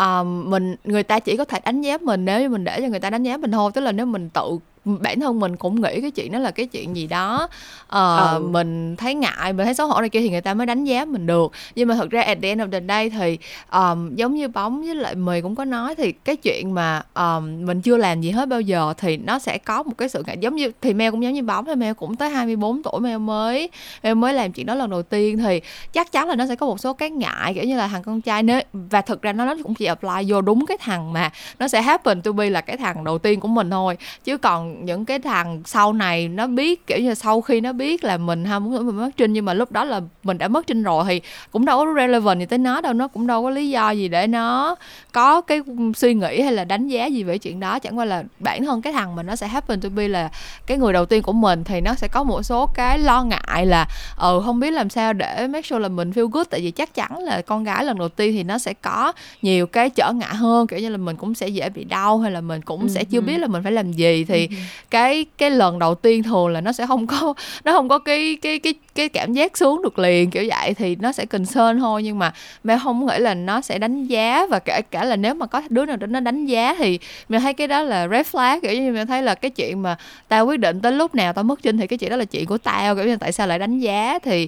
[0.02, 2.88] uh, mình người ta chỉ có thể đánh giá mình nếu như mình để cho
[2.88, 5.82] người ta đánh giá mình thôi tức là nếu mình tự bản thân mình cũng
[5.82, 7.48] nghĩ cái chuyện đó là cái chuyện gì đó
[7.84, 8.40] uh, ừ.
[8.50, 11.06] mình thấy ngại mình thấy xấu hổ này kia thì người ta mới đánh giá
[11.06, 11.52] mình được.
[11.76, 13.38] Nhưng mà thật ra at the end of the day thì
[13.72, 17.66] um, giống như bóng với lại mì cũng có nói thì cái chuyện mà um,
[17.66, 20.38] mình chưa làm gì hết bao giờ thì nó sẽ có một cái sự ngại.
[20.40, 23.18] Giống như thì mel cũng giống như bóng thì mel cũng tới 24 tuổi mel
[23.18, 23.70] mới
[24.04, 25.62] mel mới làm chuyện đó lần đầu tiên thì
[25.94, 28.22] chắc chắn là nó sẽ có một số cái ngại kiểu như là thằng con
[28.22, 31.32] trai nếu và thực ra nó nó cũng chỉ apply vô đúng cái thằng mà
[31.60, 33.98] nó sẽ happen to be là cái thằng đầu tiên của mình thôi.
[34.24, 38.04] Chứ còn những cái thằng sau này nó biết kiểu như sau khi nó biết
[38.04, 40.68] là mình ham muốn mình mất trinh nhưng mà lúc đó là mình đã mất
[40.68, 43.50] trinh rồi thì cũng đâu có relevant gì tới nó đâu nó cũng đâu có
[43.50, 44.76] lý do gì để nó
[45.12, 45.62] có cái
[45.96, 47.80] suy nghĩ hay là đánh giá gì về chuyện đó.
[47.80, 50.32] Chẳng qua là bản thân cái thằng mình nó sẽ happen to be là
[50.66, 53.66] cái người đầu tiên của mình thì nó sẽ có một số cái lo ngại
[53.66, 56.72] là ừ không biết làm sao để make sure là mình feel good tại vì
[56.72, 60.12] chắc chắn là con gái lần đầu tiên thì nó sẽ có nhiều cái trở
[60.16, 62.82] ngại hơn kiểu như là mình cũng sẽ dễ bị đau hay là mình cũng
[62.82, 62.88] ừ.
[62.88, 64.24] sẽ chưa biết là mình phải làm gì.
[64.24, 64.56] Thì ừ
[64.90, 68.38] cái cái lần đầu tiên thường là nó sẽ không có nó không có cái
[68.42, 72.04] cái cái cái cảm giác xuống được liền kiểu vậy thì nó sẽ concern thôi
[72.04, 75.34] nhưng mà mẹ không nghĩ là nó sẽ đánh giá và kể cả là nếu
[75.34, 77.00] mà có đứa nào đó nó đánh giá thì
[77.30, 79.98] mẹ thấy cái đó là red flag kiểu như mẹ thấy là cái chuyện mà
[80.28, 82.46] tao quyết định tới lúc nào tao mất trinh thì cái chuyện đó là chuyện
[82.46, 84.48] của tao kiểu như tại sao lại đánh giá thì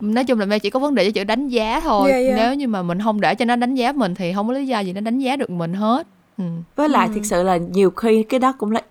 [0.00, 2.36] nói chung là Mel chỉ có vấn đề với chữ đánh giá thôi yeah, yeah.
[2.36, 4.66] nếu như mà mình không để cho nó đánh giá mình thì không có lý
[4.66, 6.06] do gì nó đánh giá được mình hết
[6.38, 6.44] ừ.
[6.76, 7.12] với lại ừ.
[7.14, 8.82] thực sự là nhiều khi cái đó cũng là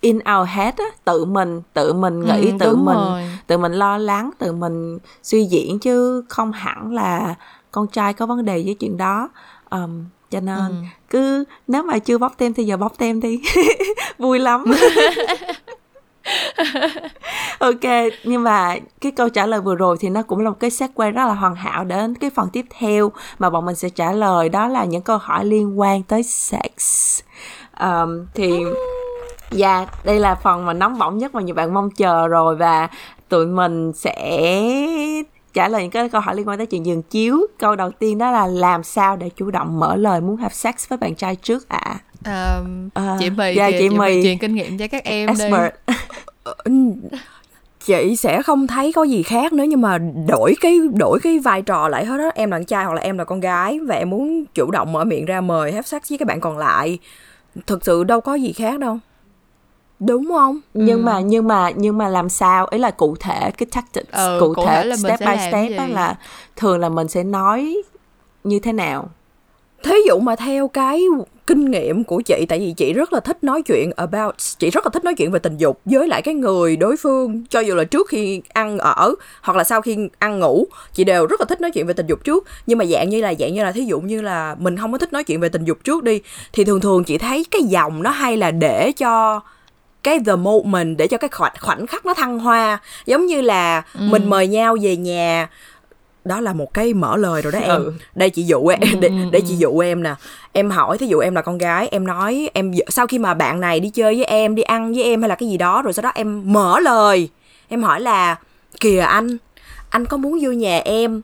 [0.00, 3.22] in our head á tự mình tự mình nghĩ ừ, tự mình rồi.
[3.46, 7.34] tự mình lo lắng tự mình suy diễn chứ không hẳn là
[7.70, 9.28] con trai có vấn đề với chuyện đó.
[9.70, 10.74] Um, cho nên ừ.
[11.10, 13.42] cứ nếu mà chưa bóc tem thì giờ bóc tem đi.
[14.18, 14.64] Vui lắm.
[17.58, 17.84] Ok
[18.24, 21.10] nhưng mà cái câu trả lời vừa rồi thì nó cũng là một cái segue
[21.10, 24.48] rất là hoàn hảo đến cái phần tiếp theo mà bọn mình sẽ trả lời
[24.48, 27.20] đó là những câu hỏi liên quan tới sex.
[27.80, 28.52] Um, thì
[29.50, 32.56] Dạ, yeah, đây là phần mà nóng bỏng nhất mà nhiều bạn mong chờ rồi
[32.56, 32.88] và
[33.28, 34.42] tụi mình sẽ
[35.54, 37.46] trả lời những cái câu hỏi liên quan tới chuyện giường chiếu.
[37.58, 40.88] Câu đầu tiên đó là làm sao để chủ động mở lời muốn have sex
[40.88, 42.00] với bạn trai trước ạ?
[42.24, 42.60] À?
[42.94, 45.74] À, chị Mì dạ, chị, chị Mì truyền kinh nghiệm cho các em Expert.
[45.86, 45.94] đi.
[47.86, 51.62] chị sẽ không thấy có gì khác nếu như mà đổi cái đổi cái vai
[51.62, 53.94] trò lại hết đó em là con trai hoặc là em là con gái và
[53.94, 56.98] em muốn chủ động mở miệng ra mời have sex với các bạn còn lại
[57.66, 58.98] thực sự đâu có gì khác đâu
[60.00, 60.60] đúng không?
[60.74, 61.02] Nhưng ừ.
[61.02, 62.66] mà nhưng mà nhưng mà làm sao?
[62.66, 65.78] Ấy là cụ thể cái tactics ừ, cụ, cụ thể, thể là step by step
[65.78, 66.18] đó là
[66.56, 67.82] thường là mình sẽ nói
[68.44, 69.08] như thế nào?
[69.82, 71.02] Thí dụ mà theo cái
[71.46, 74.86] kinh nghiệm của chị tại vì chị rất là thích nói chuyện about chị rất
[74.86, 77.44] là thích nói chuyện về tình dục với lại cái người đối phương.
[77.48, 81.26] Cho dù là trước khi ăn ở hoặc là sau khi ăn ngủ chị đều
[81.26, 82.46] rất là thích nói chuyện về tình dục trước.
[82.66, 84.98] Nhưng mà dạng như là dạng như là thí dụ như là mình không có
[84.98, 86.20] thích nói chuyện về tình dục trước đi
[86.52, 89.40] thì thường thường chị thấy cái dòng nó hay là để cho
[90.06, 92.78] cái the moment để cho cái khoảnh khắc nó thăng hoa.
[93.06, 94.00] Giống như là ừ.
[94.10, 95.48] mình mời nhau về nhà.
[96.24, 97.84] Đó là một cái mở lời rồi đó em.
[97.84, 97.92] Ừ.
[98.14, 100.14] đây chị dụ em để, ừ, để chị dụ em nè.
[100.52, 103.60] Em hỏi thí dụ em là con gái em nói em sau khi mà bạn
[103.60, 105.92] này đi chơi với em đi ăn với em hay là cái gì đó rồi
[105.92, 107.28] sau đó em mở lời.
[107.68, 108.36] Em hỏi là
[108.80, 109.36] kìa anh
[109.90, 111.22] anh có muốn vô nhà em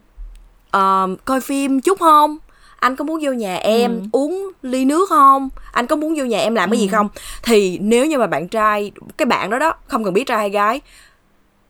[0.77, 2.37] uh, coi phim chút không
[2.83, 4.07] anh có muốn vô nhà em ừ.
[4.11, 6.91] uống ly nước không anh có muốn vô nhà em làm cái gì ừ.
[6.91, 7.09] không
[7.43, 10.49] thì nếu như mà bạn trai cái bạn đó đó không cần biết trai hay
[10.49, 10.81] gái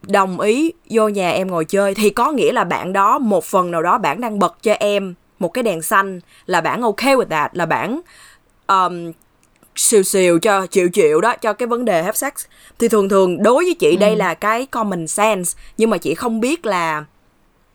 [0.01, 3.71] đồng ý vô nhà em ngồi chơi thì có nghĩa là bạn đó một phần
[3.71, 7.25] nào đó bạn đang bật cho em một cái đèn xanh là bạn ok with
[7.29, 8.01] that là bạn
[8.67, 9.11] um,
[9.75, 12.33] xìu xìu cho chịu chịu đó cho cái vấn đề have sex
[12.79, 13.97] thì thường thường đối với chị ừ.
[13.99, 17.05] đây là cái common sense nhưng mà chị không biết là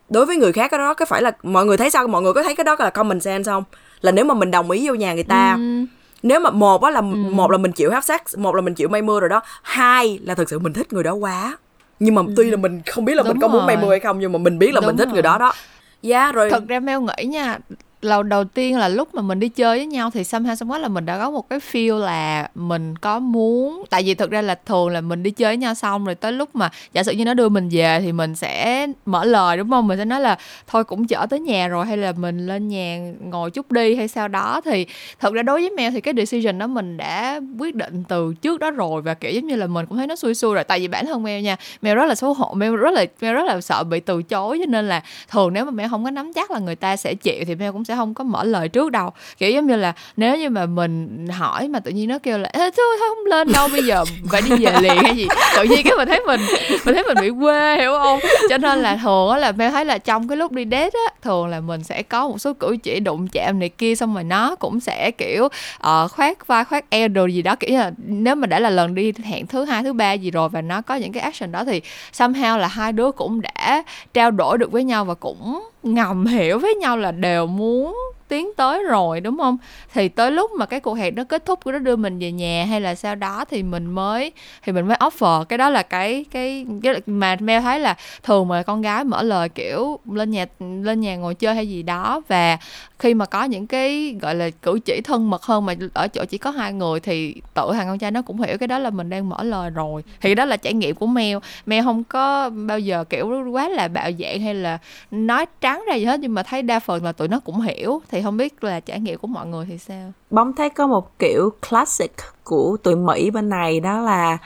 [0.09, 2.33] đối với người khác cái đó có phải là mọi người thấy sao mọi người
[2.33, 3.63] có thấy cái đó là common sense không
[4.01, 5.85] là nếu mà mình đồng ý vô nhà người ta ừ.
[6.23, 7.03] nếu mà một á là ừ.
[7.31, 10.19] một là mình chịu have sex một là mình chịu may mưa rồi đó hai
[10.23, 11.57] là thực sự mình thích người đó quá
[11.99, 12.33] nhưng mà ừ.
[12.37, 13.57] tuy là mình không biết là Đúng mình có rồi.
[13.57, 15.13] muốn may mưa hay không nhưng mà mình biết là Đúng mình thích rồi.
[15.13, 15.53] người đó đó
[16.01, 17.59] dạ yeah, rồi thật ra meo nghĩ nha
[18.01, 20.87] lần đầu tiên là lúc mà mình đi chơi với nhau thì somehow somewhat là
[20.87, 24.55] mình đã có một cái feel là mình có muốn, tại vì thực ra là
[24.55, 27.25] thường là mình đi chơi với nhau xong rồi tới lúc mà giả sử như
[27.25, 29.87] nó đưa mình về thì mình sẽ mở lời, đúng không?
[29.87, 32.99] Mình sẽ nói là thôi cũng chở tới nhà rồi, hay là mình lên nhà
[33.23, 34.61] ngồi chút đi, hay sao đó.
[34.65, 34.85] Thì
[35.19, 38.59] thực ra đối với mèo thì cái decision đó mình đã quyết định từ trước
[38.59, 40.63] đó rồi và, kiểu, giống như là mình cũng thấy nó xui xui rồi.
[40.63, 43.33] Tại vì bản thân mèo nha mèo rất là xấu hổ mèo rất là mèo
[43.33, 46.11] rất là sợ bị từ chối cho nên là thường nếu mà mèo không có
[46.11, 48.69] nắm chắc là người ta sẽ chịu thì mèo cũng sẽ không có mở lời
[48.69, 49.11] trước đâu.
[49.37, 52.51] Kiểu giống như là nếu như mà mình hỏi mà tự nhiên nó kêu là
[52.53, 55.27] thôi không lên đâu bây giờ phải đi về liền hay gì?
[55.55, 56.41] Tự nhiên cái mình thấy mình
[56.85, 58.19] mình thấy mình bị quê hiểu không?
[58.49, 61.13] Cho nên là thường á là mẹ thấy là trong cái lúc đi date á
[61.21, 64.23] thường là mình sẽ có một số cử chỉ đụng chạm này kia xong rồi
[64.23, 65.47] nó cũng sẽ kiểu
[65.79, 68.59] ờ, uh, khoát vai khoát eo đồ gì đó kiểu như là nếu mà đã
[68.59, 71.23] là lần đi hẹn thứ hai thứ ba gì rồi và nó có những cái
[71.23, 71.81] action đó thì
[72.13, 76.59] somehow là hai đứa cũng đã trao đổi được với nhau và cũng ngầm hiểu
[76.59, 77.97] với nhau là đều muốn
[78.29, 79.57] tiến tới rồi đúng không?
[79.93, 82.65] Thì tới lúc mà cái cuộc hẹn nó kết thúc nó đưa mình về nhà
[82.69, 84.31] hay là sau đó thì mình mới
[84.63, 85.43] thì mình mới offer.
[85.43, 89.23] Cái đó là cái cái, cái mà Mel thấy là thường mà con gái mở
[89.23, 92.57] lời kiểu lên nhà lên nhà ngồi chơi hay gì đó và
[92.99, 96.25] khi mà có những cái gọi là cử chỉ thân mật hơn mà ở chỗ
[96.25, 98.89] chỉ có hai người thì tự thằng con trai nó cũng hiểu cái đó là
[98.89, 100.03] mình đang mở lời rồi.
[100.21, 103.87] Thì đó là trải nghiệm của mèo mèo không có bao giờ kiểu quá là
[103.87, 104.77] bạo dạn hay là
[105.11, 108.01] nói trắng ra gì hết nhưng mà thấy đa phần là tụi nó cũng hiểu.
[108.11, 110.11] Thì không biết là trải nghiệm của mọi người thì sao?
[110.29, 112.11] Bóng thấy có một kiểu classic
[112.43, 114.37] của tụi mỹ bên này đó là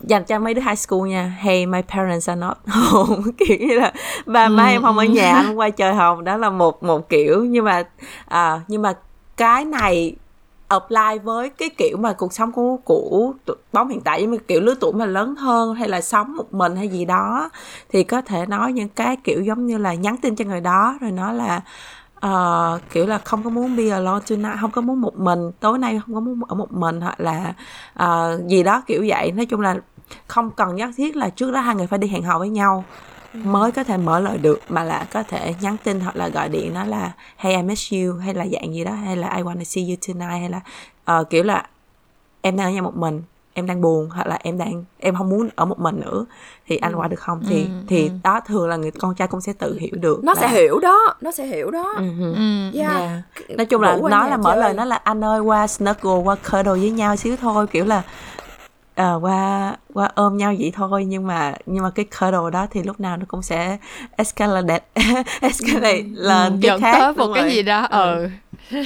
[0.00, 1.36] dành cho mấy đứa high school nha.
[1.38, 3.22] Hey my parents are not home.
[3.38, 3.92] Kiểu như là
[4.26, 7.44] ba má em không ở nhà anh quay chơi hồng đó là một một kiểu.
[7.44, 7.82] Nhưng mà
[8.28, 8.94] à, nhưng mà
[9.36, 10.16] cái này
[10.70, 13.32] apply với cái kiểu mà cuộc sống của của
[13.72, 16.76] bóng hiện tại với kiểu lứa tuổi mà lớn hơn hay là sống một mình
[16.76, 17.50] hay gì đó
[17.88, 20.98] thì có thể nói những cái kiểu giống như là nhắn tin cho người đó
[21.00, 21.60] rồi nói là
[22.26, 25.78] uh, kiểu là không có muốn be alone tonight không có muốn một mình tối
[25.78, 27.54] nay không có muốn ở một mình hoặc là
[28.02, 29.32] uh, gì đó kiểu vậy.
[29.32, 29.76] Nói chung là
[30.26, 32.84] không cần nhất thiết là trước đó hai người phải đi hẹn hò với nhau
[33.34, 36.48] mới có thể mở lời được mà là có thể nhắn tin hoặc là gọi
[36.48, 39.42] điện nó là hey I miss you hay là dạng gì đó hay là I
[39.42, 40.60] wanna see you tonight hay là
[41.20, 41.66] uh, kiểu là
[42.40, 43.22] em đang ở nhà một mình
[43.54, 46.24] em đang buồn hoặc là em đang em không muốn ở một mình nữa
[46.66, 46.96] thì anh ừ.
[46.96, 48.10] qua được không thì ừ, thì ừ.
[48.24, 50.40] đó thường là người con trai cũng sẽ tự hiểu được nó là...
[50.40, 52.34] sẽ hiểu đó nó sẽ hiểu đó ừ, ừ.
[52.34, 52.92] ừ yeah.
[52.92, 53.10] yeah.
[53.48, 54.60] nói chung là nó là mở chơi.
[54.60, 58.02] lời nó là anh ơi qua snuggle qua cuddle với nhau xíu thôi kiểu là
[59.00, 62.82] uh, qua qua ôm nhau vậy thôi nhưng mà nhưng mà cái cuddle đó thì
[62.82, 63.76] lúc nào nó cũng sẽ
[64.16, 64.80] escalate
[65.40, 66.04] escalate ừ.
[66.14, 68.28] lên ừ, cái khác tới một cái gì đó ừ.
[68.70, 68.82] ừ.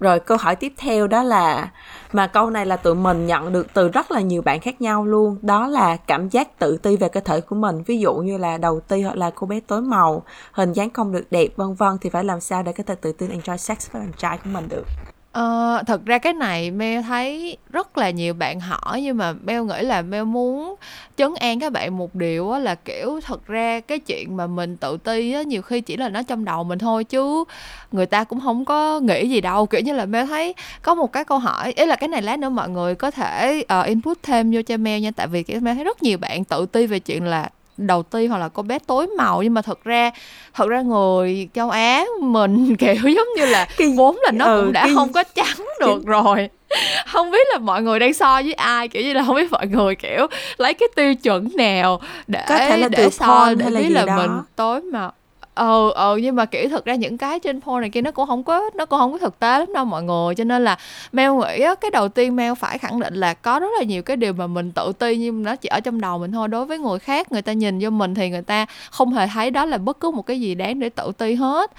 [0.00, 1.68] rồi câu hỏi tiếp theo đó là
[2.12, 5.04] mà câu này là tụi mình nhận được từ rất là nhiều bạn khác nhau
[5.04, 5.36] luôn.
[5.42, 7.82] Đó là cảm giác tự ti về cơ thể của mình.
[7.86, 11.12] Ví dụ như là đầu ti hoặc là cô bé tối màu, hình dáng không
[11.12, 13.90] được đẹp, vân vân, thì phải làm sao để có thể tự tin enjoy sex
[13.92, 14.84] với bạn trai của mình được?
[15.32, 19.62] Ờ, thật ra cái này Mel thấy rất là nhiều bạn hỏi nhưng mà Mel
[19.62, 20.74] nghĩ là Mel muốn
[21.16, 24.76] chấn an các bạn một điều á là kiểu thật ra cái chuyện mà mình
[24.76, 27.44] tự ti á nhiều khi chỉ là nó trong đầu mình thôi chứ
[27.92, 29.66] người ta cũng không có nghĩ gì đâu.
[29.66, 32.38] Kiểu như là Mel thấy có một cái câu hỏi ý là cái này lát
[32.38, 35.74] nữa mọi người có thể uh, input thêm vô cho Mel nha tại vì Mel
[35.74, 37.48] thấy rất nhiều bạn tự ti về chuyện là
[37.78, 40.10] đầu ti hoặc là cô bé tối màu nhưng mà thật ra
[40.54, 44.62] thật ra người châu Á mình kiểu giống như là cái, vốn là nó ừ,
[44.62, 46.06] cũng đã cái, không có trắng được cái...
[46.06, 46.48] rồi.
[47.06, 49.66] Không biết là mọi người đang so với ai kiểu như là không biết mọi
[49.66, 50.26] người kiểu
[50.56, 54.16] lấy cái tiêu chuẩn nào để có thể là để so để biết là, là
[54.16, 55.12] mình tối màu
[55.58, 58.26] ờ ờ nhưng mà kiểu thực ra những cái trên phone này kia nó cũng
[58.26, 60.34] không có nó cũng không có thực tế lắm đâu mọi người.
[60.34, 60.78] Cho nên là
[61.12, 64.02] Mel nghĩ á, cái đầu tiên Mel phải khẳng định là có rất là nhiều
[64.02, 66.48] cái điều mà mình tự ti nhưng nó chỉ ở trong đầu mình thôi.
[66.48, 69.50] Đối với người khác người ta nhìn vô mình thì người ta không hề thấy
[69.50, 71.70] đó là bất cứ một cái gì đáng để tự ti hết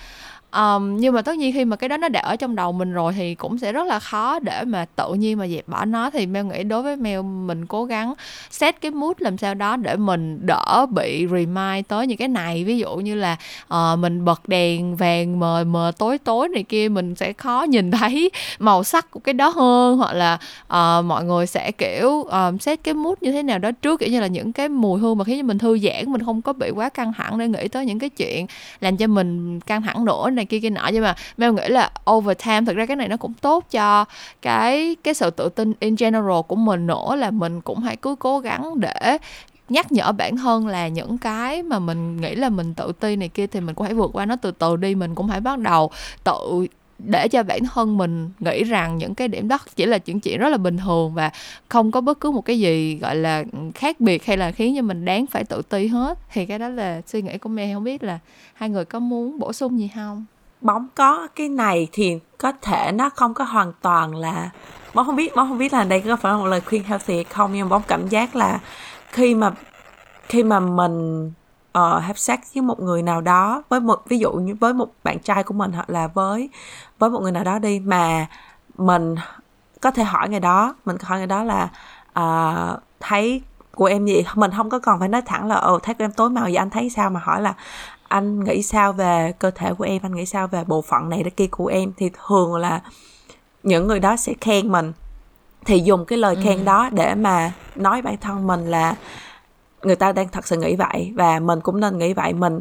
[0.52, 2.94] um, nhưng mà tất nhiên khi mà cái đó nó đã ở trong đầu mình
[2.94, 6.10] rồi thì cũng sẽ rất là khó để mà tự nhiên mà dẹp bỏ nó.
[6.10, 8.14] Thì mèo nghĩ đối với mèo mình cố gắng
[8.50, 12.64] set cái mood làm sao đó để mình đỡ bị remind tới những cái này.
[12.64, 13.38] Ví dụ như là
[13.74, 17.92] uh, mình bật đèn vàng mờ mờ tối tối này kia mình sẽ khó nhìn
[18.00, 19.98] thấy màu sắc của cái đó hơn.
[19.98, 20.34] Hoặc là
[20.64, 24.10] uh, mọi người sẽ kiểu um, set cái mood như thế nào đó trước kiểu
[24.10, 26.54] như là những cái mùi hương mà khiến cho mình thư giãn mình không có
[26.54, 28.48] bị quá căng thẳng để nghĩ tới những cái chuyện
[28.82, 30.90] làm cho mình căng thẳng nữa này kia kia nọ.
[30.94, 34.06] Nhưng mà Mel nghĩ là over time thực ra cái này nó cũng tốt cho
[34.42, 38.16] cái cái sự tự tin in general của mình nữa, là mình cũng hãy cứ
[38.20, 39.18] cố gắng để
[39.70, 43.30] nhắc nhở bản thân là những cái mà mình nghĩ là mình tự ti này
[43.30, 44.96] kia thì mình cũng hãy vượt qua nó từ từ đi.
[44.96, 45.92] Mình cũng hãy bắt đầu
[46.24, 46.68] tự
[47.00, 50.40] để cho bản thân mình nghĩ rằng những cái điểm đó chỉ là những chuyện
[50.40, 51.32] rất là bình thường và
[51.70, 53.44] không có bất cứ một cái gì, gọi là,
[53.76, 56.18] khác biệt hay là khiến cho mình đáng phải tự ti hết.
[56.34, 58.20] Thì cái đó là suy nghĩ của mẹ không biết là
[58.54, 60.26] hai người có muốn bổ sung gì không?
[60.62, 64.50] Bóng có cái này thì có thể nó không có hoàn toàn là,
[64.94, 67.16] bóng không biết, bóng không biết là đây có phải là một lời khuyên healthy
[67.16, 68.60] hay không, nhưng bóng cảm giác là
[69.12, 69.52] khi mà
[70.28, 71.32] khi mà mình
[71.78, 74.88] uh, have sex với một người nào đó với một ví dụ như với một
[75.04, 76.50] bạn trai của mình hoặc là với
[77.00, 78.28] với một người nào đó đi mà
[78.78, 79.16] mình
[79.82, 81.70] có thể hỏi người đó mình hỏi người đó là
[82.20, 83.42] uh, thấy
[83.80, 84.24] của em gì?
[84.36, 86.56] Mình không có còn phải nói thẳng là ồ thấy của em tối màu vậy
[86.56, 87.10] anh thấy sao?
[87.10, 87.54] Mà hỏi là
[88.08, 90.02] anh nghĩ sao về cơ thể của em?
[90.04, 91.92] Anh nghĩ sao về bộ phận này đó kia của em?
[91.98, 92.82] Thì thường là
[93.64, 94.94] những người đó sẽ khen mình.
[95.66, 96.64] Thì dùng cái lời khen ừ.
[96.64, 98.96] đó để mà nói bản thân mình là
[99.84, 102.60] người ta đang thật sự nghĩ vậy và mình cũng nên nghĩ vậy mình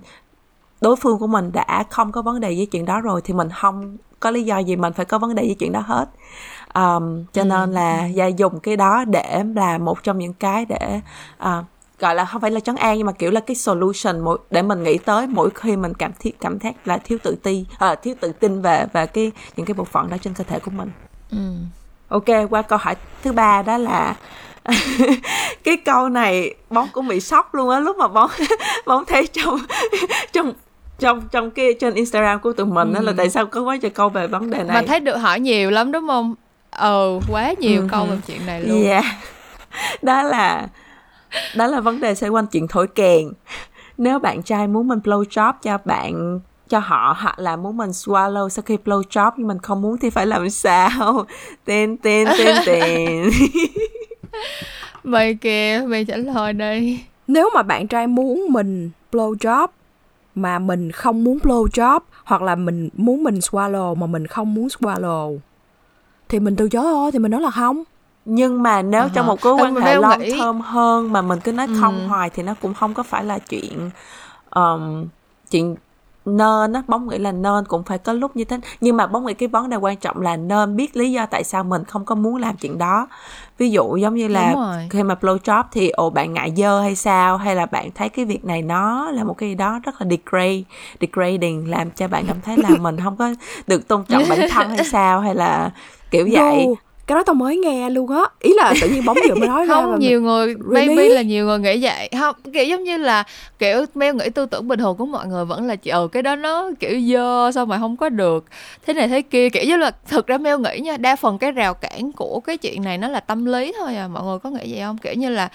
[0.81, 3.49] đối phương của mình đã không có vấn đề với chuyện đó rồi thì mình
[3.51, 6.09] không có lý do gì mình phải có vấn đề với chuyện đó hết
[6.75, 7.45] um, cho ừ.
[7.45, 11.01] nên là gia dùng cái đó để là một trong những cái để
[11.43, 11.65] uh,
[11.99, 14.63] gọi là không phải là trấn an nhưng mà kiểu là cái solution mỗi để
[14.63, 17.95] mình nghĩ tới mỗi khi mình cảm thấy cảm thấy là thiếu tự ti à,
[17.95, 20.71] thiếu tự tin về về cái những cái bộ phận đó trên cơ thể của
[20.71, 20.91] mình
[21.31, 21.55] ừ.
[22.09, 24.17] ok qua câu hỏi thứ ba đó là
[25.65, 28.31] cái câu này bóng cũng bị sốc luôn á lúc mà bóng
[28.87, 29.59] bóng thấy trong
[30.33, 30.53] trong
[30.99, 33.03] trong trong cái trên Instagram của tụi mình ừ.
[33.03, 35.41] là tại sao có quá trời câu về vấn đề này mà thấy được hỏi
[35.41, 36.35] nhiều lắm đúng không
[36.71, 37.87] ừ quá nhiều ừ.
[37.91, 39.05] câu về chuyện này luôn yeah.
[40.03, 40.69] đó là
[41.57, 43.29] đó là vấn đề xoay quanh chuyện thổi kèn
[43.99, 47.91] nếu bạn trai muốn mình blow job cho bạn cho họ hoặc là muốn mình
[47.91, 51.27] swallow sau khi blow job nhưng mình không muốn thì phải làm sao
[51.65, 53.31] tên tên tên tên
[55.05, 59.69] mày kìa mày trả lời đây nếu mà bạn trai muốn mình blow job
[60.35, 64.55] mà mình không muốn blow job hoặc là mình muốn mình swallow mà mình không
[64.55, 65.39] muốn swallow
[66.29, 67.85] thì mình từ chối thôi thì mình nói là không
[68.25, 69.09] nhưng mà nếu uh-huh.
[69.15, 70.31] trong một cái quan hệ long nghĩ...
[70.31, 72.07] term hơn mà mình cứ nói không ừ.
[72.07, 73.91] hoài thì nó cũng không có phải là chuyện
[74.51, 75.07] um,
[75.51, 75.77] chuyện
[76.29, 78.59] nên á bóng nghĩ là nên cũng phải có lúc như thế.
[78.81, 81.45] Nhưng mà bóng nghĩ cái vấn đề quan trọng là nên biết lý do tại
[81.45, 83.09] sao mình không có muốn làm chuyện đó.
[83.59, 84.55] Ví dụ giống như là
[84.91, 87.37] khi mà blow job thì ồ bạn ngại dơ hay sao?
[87.37, 90.07] Hay là bạn thấy cái việc này nó là một cái gì đó rất là
[90.11, 90.63] degrade
[91.01, 93.31] degrading làm cho bạn cảm thấy là mình không có
[93.67, 95.21] được tôn trọng bản thân hay sao?
[95.21, 95.71] Hay là
[96.11, 96.67] kiểu vậy.
[96.67, 98.23] no cái đó tao mới nghe luôn á.
[98.41, 100.87] Ý là tự nhiên bóng vừa mới nói ra không nhiều người really?
[100.87, 102.11] maybe là nhiều người nghĩ vậy.
[102.19, 103.25] Không kiểu giống như là
[103.59, 106.37] kiểu meo nghĩ tư tưởng bình thường của mọi người vẫn là ừ cái đó
[106.37, 108.45] nó kiểu dơ sao mà không có được
[108.87, 109.49] thế này thế kia.
[109.51, 112.57] Kiểu như là thực ra meo nghĩ nha đa phần cái rào cản của cái
[112.57, 114.09] chuyện này nó là tâm lý thôi à.
[114.09, 114.99] Mọi người có nghĩ vậy không?
[114.99, 115.49] Kiểu như là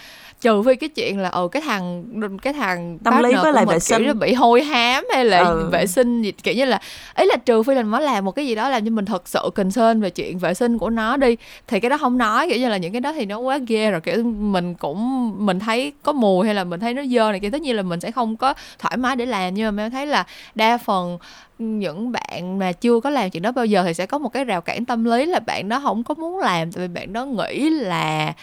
[0.44, 2.06] trừ phi cái chuyện là ừ cái thằng
[2.41, 4.04] cái thằng tâm lý với lại vệ sinh.
[4.04, 5.70] kiểu bị hôi hám hay là ừ.
[5.72, 6.80] vệ sinh gì kiểu như là
[7.16, 9.28] ý là trừ phi là nó làm một cái gì đó làm cho mình thật
[9.28, 11.38] sự concern về chuyện vệ sinh của nó đi
[11.68, 12.50] thì cái đó không nói.
[12.50, 15.60] Kiểu như là những cái đó thì nó quá ghê rồi kiểu mình cũng mình
[15.60, 18.00] thấy có mùi hay là mình thấy nó dơ này kia tất nhiên là mình
[18.00, 19.54] sẽ không có thoải mái để làm.
[19.54, 20.26] Nhưng mà em thấy là
[20.56, 21.18] đa phần
[21.60, 24.46] những bạn mà chưa có làm chuyện đó bao giờ thì sẽ có một cái
[24.46, 27.26] rào cản tâm lý là bạn đó không có muốn làm tại vì bạn đó
[27.26, 28.34] nghĩ là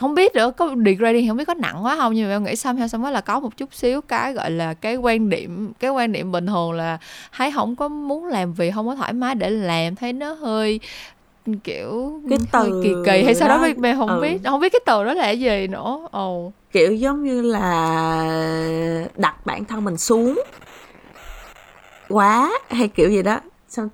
[0.00, 2.56] không biết nữa có degrading không biết có nặng quá không nhưng mà em nghĩ
[2.56, 6.12] xong xong là có một chút xíu cái gọi là cái quan điểm cái quan
[6.12, 6.98] điểm bình thường là
[7.36, 10.80] thấy không có muốn làm vì không có thoải mái để làm thấy nó hơi
[11.64, 14.20] kiểu cái từ hơi kỳ kỳ hay sao đó mẹ không ừ.
[14.20, 16.52] biết không biết cái từ đó là gì nữa ồ oh.
[16.72, 17.62] kiểu giống như là
[19.16, 20.40] đặt bản thân mình xuống
[22.08, 23.40] quá hay kiểu gì đó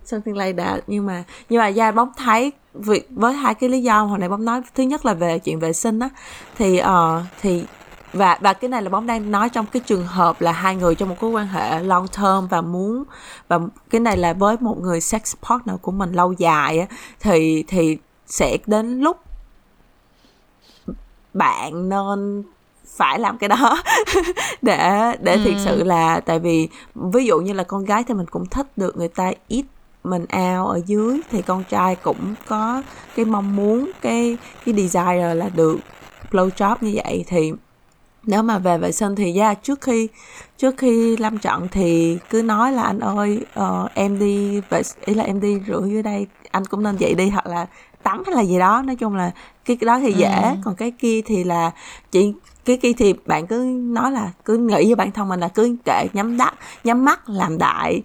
[0.05, 0.85] something like that.
[0.87, 4.29] Nhưng mà nhưng mà gia bóng thấy việc với hai cái lý do hồi nãy
[4.29, 6.09] bóng nói thứ nhất là về chuyện vệ sinh á
[6.57, 7.65] thì uh, thì
[8.13, 10.95] và và cái này là bóng đang nói trong cái trường hợp là hai người
[10.95, 13.05] trong một mối quan hệ long term và muốn
[13.49, 13.59] và
[13.91, 16.87] cái này là với một người sex partner của mình lâu dài á
[17.21, 19.17] thì thì sẽ đến lúc
[21.35, 22.43] bạn nên
[22.97, 23.83] phải làm cái đó
[24.63, 25.41] để để ừ.
[25.45, 28.67] thiệt sự là tại vì ví dụ như là con gái thì mình cũng thích
[28.77, 29.65] được người ta ít
[30.05, 32.83] mình ao ở dưới thì con trai cũng có
[33.17, 35.79] cái mong muốn cái cái desire là được
[36.31, 37.53] blow job như vậy thì
[38.23, 40.09] nếu mà về vệ sinh thì ra yeah, trước khi
[40.59, 45.15] trước khi lâm trận thì cứ nói là anh ơi uh, em đi vệ ý
[45.15, 47.67] là em đi rửa dưới đây anh cũng nên dậy đi hoặc là
[48.03, 49.31] tắm hay là gì đó nói chung là
[49.65, 50.57] cái, cái đó thì dễ ừ.
[50.65, 51.71] còn cái kia thì là
[52.11, 52.33] chị
[52.67, 55.77] cái kia thì bạn cứ nói là cứ nghĩ với bản thân mình là cứ
[55.85, 56.55] kệ nhắm đắt
[56.85, 58.03] nhắm mắt làm đại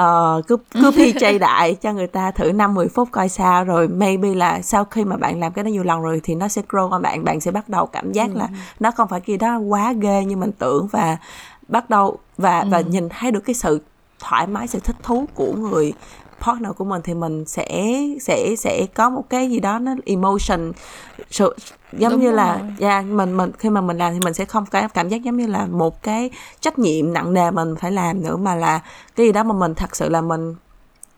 [0.00, 3.88] uh, cứ cứ PJ đại cho người ta thử 5 10 phút coi sao rồi
[3.88, 6.62] maybe là sau khi mà bạn làm cái đó nhiều lần rồi thì nó sẽ
[6.68, 8.38] grow qua bạn bạn sẽ bắt đầu cảm giác ừ.
[8.38, 8.48] là
[8.80, 11.16] nó không phải kia đó quá ghê như mình tưởng và
[11.68, 12.68] bắt đầu và ừ.
[12.70, 13.80] và nhìn thấy được cái sự
[14.18, 15.92] thoải mái sự thích thú của người
[16.44, 20.72] partner của mình thì mình sẽ sẽ sẽ có một cái gì đó nó emotion
[21.30, 21.56] sự
[21.92, 22.36] giống Đúng như rồi.
[22.36, 25.08] là yeah, dạ, mình mình khi mà mình làm thì mình sẽ không có cảm
[25.08, 26.30] giác giống như là một cái
[26.60, 28.80] trách nhiệm nặng nề mình phải làm nữa mà là
[29.16, 30.54] cái gì đó mà mình thật sự là mình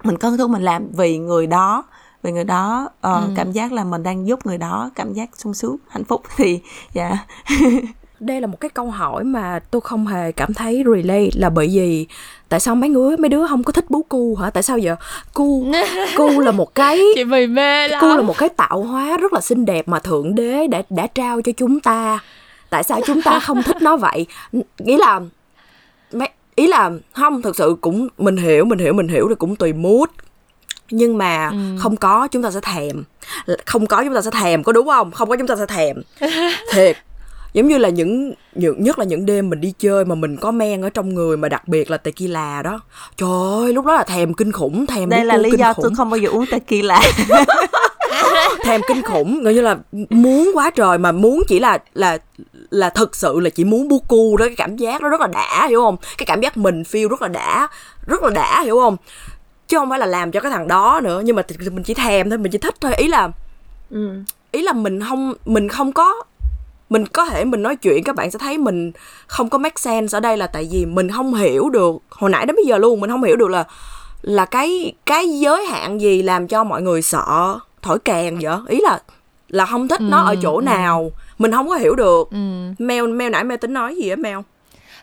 [0.04, 1.84] mình có thứ mình làm vì người đó
[2.22, 3.30] vì người đó uh, ừ.
[3.36, 6.60] cảm giác là mình đang giúp người đó cảm giác sung sướng hạnh phúc thì
[6.92, 7.84] dạ yeah.
[8.20, 11.68] đây là một cái câu hỏi mà tôi không hề cảm thấy relate là bởi
[11.72, 12.06] vì
[12.48, 14.50] tại sao mấy người mấy đứa không có thích bú cu hả?
[14.50, 14.96] Tại sao vậy?
[15.34, 15.64] Cu
[16.16, 18.00] cu là một cái chị mày mê lắm.
[18.00, 21.06] cu là một cái tạo hóa rất là xinh đẹp mà thượng đế đã đã
[21.06, 22.18] trao cho chúng ta.
[22.70, 24.26] Tại sao chúng ta không thích nó vậy?
[24.78, 25.20] Nghĩa là
[26.12, 29.56] mấy ý là không thực sự cũng mình hiểu mình hiểu mình hiểu thì cũng
[29.56, 30.08] tùy mood.
[30.90, 31.56] Nhưng mà ừ.
[31.78, 33.04] không có chúng ta sẽ thèm.
[33.66, 35.10] Không có chúng ta sẽ thèm có đúng không?
[35.10, 35.96] Không có chúng ta sẽ thèm.
[36.72, 36.96] Thiệt
[37.52, 40.50] giống như là những những nhất là những đêm mình đi chơi mà mình có
[40.50, 42.80] men ở trong người mà đặc biệt là tequila đó.
[43.16, 43.28] Trời
[43.62, 45.82] ơi lúc đó là thèm kinh khủng thèm đây là lý do khủng.
[45.82, 47.00] tôi không bao giờ uống tequila.
[48.64, 49.78] Thèm kinh khủng gọi như là
[50.10, 52.18] muốn quá trời mà muốn chỉ là là
[52.70, 55.26] là thực sự là chỉ muốn bu cu đó cái cảm giác nó rất là
[55.26, 55.96] đã hiểu không?
[56.18, 57.68] Cái cảm giác mình feel rất là đã
[58.06, 58.96] rất là đã hiểu không?
[59.68, 62.30] Chứ không phải là làm cho cái thằng đó nữa nhưng mà mình chỉ thèm
[62.30, 62.94] thôi mình chỉ thích thôi.
[62.94, 63.28] Ý là
[63.90, 64.10] ừ.
[64.52, 66.22] ý là mình không mình không có
[66.90, 68.92] mình có thể mình nói chuyện các bạn sẽ thấy mình
[69.26, 71.96] không có make sense ở đây là tại vì mình không hiểu được.
[72.10, 73.64] Hồi nãy đến bây giờ luôn mình không hiểu được là
[74.22, 78.56] là cái cái giới hạn gì làm cho mọi người sợ thổi kèn vậy?
[78.68, 78.98] Ý là
[79.48, 80.62] là không thích ừ, nó ở chỗ ừ.
[80.62, 81.12] nào.
[81.38, 82.30] Mình không có hiểu được.
[82.30, 82.38] Ừ.
[82.78, 84.44] mèo mèo nãy mèo tính nói gì á mèo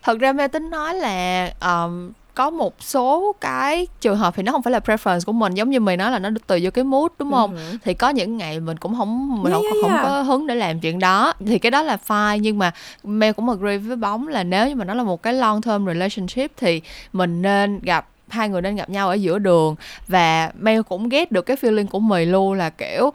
[0.03, 4.51] thật ra mèo tính nói là um, có một số cái trường hợp thì nó
[4.51, 6.83] không phải là preference của mình giống như mày nói là nó tùy vô cái
[6.83, 7.55] mood đúng không?
[7.55, 7.77] uh-huh.
[7.83, 10.55] thì có những ngày mình cũng không mình yeah, không, yeah, không có hứng để
[10.55, 11.33] làm chuyện đó.
[11.45, 12.71] Thì cái đó là fine nhưng mà
[13.03, 15.87] Mel cũng agree với bóng là nếu như mà nó là một cái long term
[15.87, 16.81] relationship thì
[17.13, 19.75] mình nên gặp hai người nên gặp nhau ở giữa đường.
[20.07, 23.13] Và Mel cũng ghét được cái feeling của mày luôn là kiểu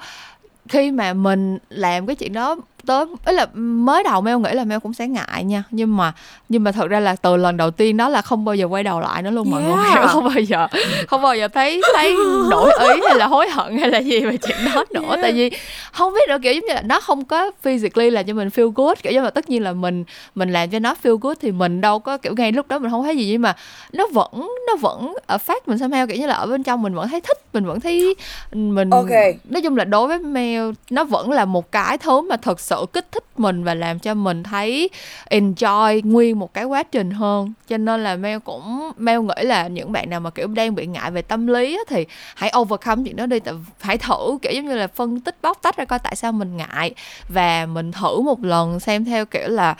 [0.68, 2.56] khi mà mình làm cái chuyện đó
[2.86, 6.12] tới ấy là mới đầu Mel nghĩ là Mel cũng sẽ ngại nha nhưng mà
[6.48, 8.82] nhưng mà thật ra là từ lần đầu tiên đó là không bao giờ quay
[8.82, 9.76] đầu lại nữa luôn mọi yeah.
[9.76, 10.66] người không bao giờ
[11.08, 12.16] không bao giờ thấy thấy
[12.50, 15.18] đổi ý hay là hối hận hay là gì về chuyện đó nữa yeah.
[15.22, 15.50] tại vì
[15.92, 18.72] không biết nữa kiểu giống như là nó không có physically là cho mình feel
[18.74, 20.04] good kiểu như là tất nhiên là mình
[20.34, 22.90] mình làm cho nó feel good thì mình đâu có kiểu ngay lúc đó mình
[22.90, 23.56] không thấy gì nhưng mà
[23.92, 26.94] nó vẫn nó vẫn ở phát mình somehow kiểu như là ở bên trong mình
[26.94, 28.14] vẫn thấy thích mình vẫn thấy
[28.52, 29.34] mình okay.
[29.44, 32.71] nói chung là đối với Mel nó vẫn là một cái thứ mà thật sự
[32.72, 34.90] sự kích thích mình và làm cho mình thấy
[35.30, 37.52] enjoy nguyên một cái quá trình hơn.
[37.68, 40.86] Cho nên là Mel cũng Mel nghĩ là những bạn nào mà kiểu đang bị
[40.86, 43.38] ngại về tâm lý á, thì hãy overcome chuyện đó đi
[43.80, 46.56] hãy thử kiểu giống như là phân tích bóc tách ra coi tại sao mình
[46.56, 46.94] ngại
[47.28, 49.74] và mình thử một lần xem theo kiểu là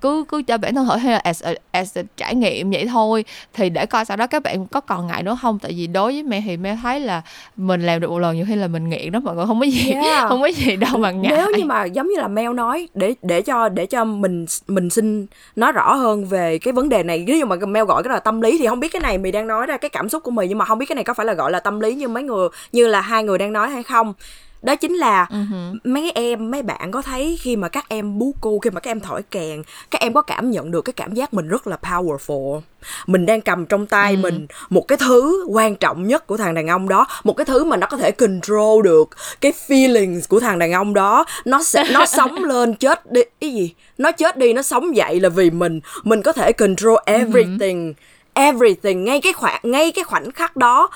[0.00, 2.86] cứ cứ cho bản thân thử hay là as a, as a trải nghiệm vậy
[2.86, 3.24] thôi.
[3.54, 5.58] Thì để coi sau đó các bạn có còn ngại nữa không?
[5.58, 7.22] Tại vì đối với mẹ thì mẹ thấy là
[7.56, 9.66] mình làm được một lần nhiều khi là mình nghiện đó mọi người không có
[9.66, 10.24] gì yeah.
[10.28, 11.32] không có gì đâu mà ngại.
[11.36, 14.90] nếu như mà giống như là Mel nói để để cho để cho mình mình
[14.90, 15.26] xin
[15.56, 17.24] nói rõ hơn về cái vấn đề này.
[17.26, 19.32] Nếu như mà Mel gọi cái là tâm lý thì không biết cái này mày
[19.32, 21.14] đang nói ra cái cảm xúc của mình nhưng mà không biết cái này có
[21.14, 23.70] phải là gọi là tâm lý như mấy người như là hai người đang nói
[23.70, 24.14] hay không
[24.62, 25.76] đó chính là uh-huh.
[25.84, 28.90] mấy em mấy bạn có thấy khi mà các em bú cu khi mà các
[28.90, 31.78] em thổi kèn các em có cảm nhận được cái cảm giác mình rất là
[31.82, 32.60] powerful.
[33.06, 34.22] Mình đang cầm trong tay uh-huh.
[34.22, 37.64] mình một cái thứ quan trọng nhất của thằng đàn ông đó một cái thứ
[37.64, 41.24] mà nó có thể control được cái feelings của thằng đàn ông đó.
[41.44, 43.74] Nó sẽ nó sống lên chết đi cái gì?
[43.98, 45.80] Nó chết đi nó sống dậy là vì mình.
[46.02, 47.94] Mình có thể control everything uh-huh
[48.34, 50.90] everything ngay cái khoảng ngay cái khoảnh khắc đó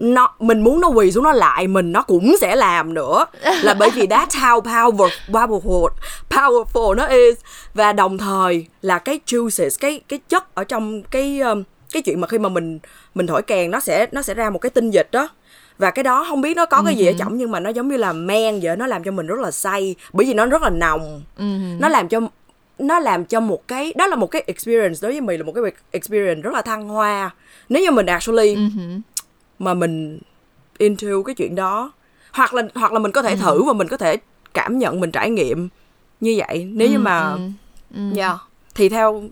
[0.00, 3.26] nó mình muốn nó quỳ xuống nó lại mình nó cũng sẽ làm nữa.
[3.62, 5.88] Là bởi vì that's how power, powerful
[6.30, 7.36] powerful nó is.
[7.74, 12.20] Và đồng thời là cái juices cái cái chất ở trong cái um, cái chuyện
[12.20, 12.78] mà khi mà mình
[13.14, 15.28] mình thổi kèn nó sẽ nó sẽ ra một cái tinh dịch đó.
[15.78, 17.88] Và cái đó không biết nó có cái gì ở trong nhưng mà nó giống
[17.88, 19.94] như là men vậy nó làm cho mình rất là say.
[20.12, 21.22] Bởi vì nó rất là nồng.
[21.80, 22.20] Nó làm cho
[22.78, 24.98] nó làm cho một cái đó là một cái experience.
[25.02, 27.30] Đối với mình là một cái experience rất là thăng hoa.
[27.68, 29.00] Nếu như mình actually uh-huh
[29.60, 30.18] mà mình
[30.78, 31.92] into cái chuyện đó
[32.32, 33.36] hoặc là hoặc là mình có thể ừ.
[33.36, 34.16] thử và mình có thể
[34.54, 35.68] cảm nhận mình trải nghiệm
[36.20, 37.40] như vậy nếu ừ, như mà ừ.
[37.94, 38.00] Ừ.
[38.16, 38.36] Yeah,
[38.74, 39.22] thì theo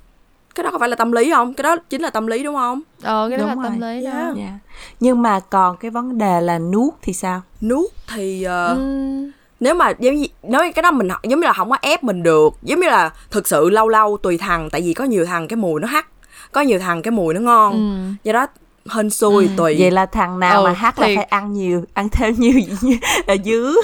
[0.55, 2.55] cái đó có phải là tâm lý không cái đó chính là tâm lý đúng
[2.55, 3.65] không ờ cái đó đúng là rồi.
[3.65, 4.37] tâm lý đó yeah.
[4.37, 4.53] Yeah.
[5.01, 9.31] nhưng mà còn cái vấn đề là nuốt thì sao nuốt thì uh, ừ.
[9.61, 12.23] nếu mà giống như nói cái đó mình giống như là không có ép mình
[12.23, 15.49] được giống như là thực sự lâu lâu tùy thằng tại vì có nhiều thằng
[15.49, 16.07] cái mùi nó hắt
[16.53, 18.13] có nhiều thằng cái mùi nó ngon ừ.
[18.25, 18.47] do đó
[18.91, 19.51] hên xui ừ.
[19.57, 19.77] tùy.
[19.79, 21.03] vậy là thằng nào ừ, mà hát thì...
[21.03, 22.61] là phải ăn nhiều ăn thêm nhiều
[23.27, 23.77] ở dứ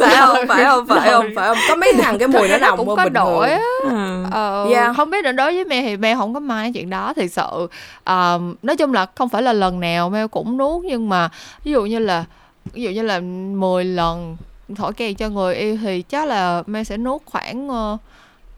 [0.00, 0.36] phải không?
[0.48, 0.86] Phải không?
[0.86, 1.26] Phải không?
[1.36, 1.58] Phải không?
[1.68, 3.60] Có mấy thằng cái mùi nó nồng cũng có đổi á.
[3.82, 4.24] Ừ.
[4.30, 4.96] ờ, yeah.
[4.96, 7.50] không biết là đối với mẹ thì mẹ không có mai chuyện đó thì sợ
[7.56, 11.28] uh, nói chung là không phải là lần nào mẹ cũng nuốt nhưng mà
[11.64, 12.24] ví dụ như là
[12.72, 14.36] ví dụ như là 10 lần
[14.76, 18.00] thổi kèn cho người yêu thì chắc là mẹ sẽ nuốt khoảng uh,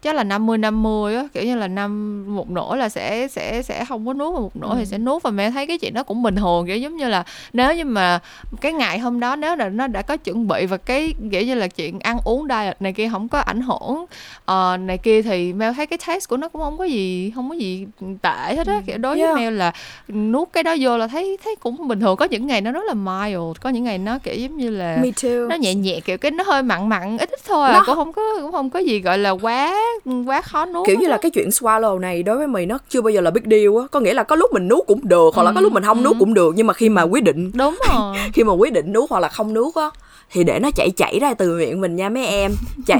[0.03, 3.85] chắc là 50 50 á kiểu như là năm một nửa là sẽ sẽ sẽ
[3.85, 4.75] không có nuốt và một nửa ừ.
[4.79, 7.07] thì sẽ nuốt và mẹ thấy cái chuyện đó cũng bình thường kiểu giống như
[7.07, 7.23] là
[7.53, 8.19] nếu như mà
[8.61, 11.55] cái ngày hôm đó nếu là nó đã có chuẩn bị và cái kiểu như
[11.55, 14.05] là chuyện ăn uống diet này kia không có ảnh hưởng
[14.51, 17.49] uh, này kia thì Mel thấy cái taste của nó cũng không có gì không
[17.49, 17.87] có gì
[18.21, 18.81] tệ hết á ừ.
[18.85, 19.33] kiểu đối yeah.
[19.33, 19.73] với Mel là
[20.07, 22.83] nuốt cái đó vô là thấy thấy cũng bình thường có những ngày nó rất
[22.85, 25.47] là mild có những ngày nó kiểu giống như là Me too.
[25.49, 27.73] nó nhẹ nhẹ kiểu cái nó hơi mặn mặn ít ít thôi à.
[27.73, 27.83] nó...
[27.85, 29.75] cũng không có cũng không có gì gọi là quá
[30.25, 33.01] quá khó nuốt kiểu như là cái chuyện swallow này đối với mày nó chưa
[33.01, 33.87] bao giờ là big deal á.
[33.91, 35.97] Có nghĩa là có lúc mình nuốt cũng được hoặc là có lúc mình không
[35.97, 36.03] ừ.
[36.03, 38.17] nuốt cũng được nhưng mà khi mà quyết định đúng rồi.
[38.33, 39.89] khi mà quyết định nuốt hoặc là không nuốt á
[40.33, 42.51] thì để nó chảy chảy ra từ miệng mình nha mấy em.
[42.87, 42.99] Chảy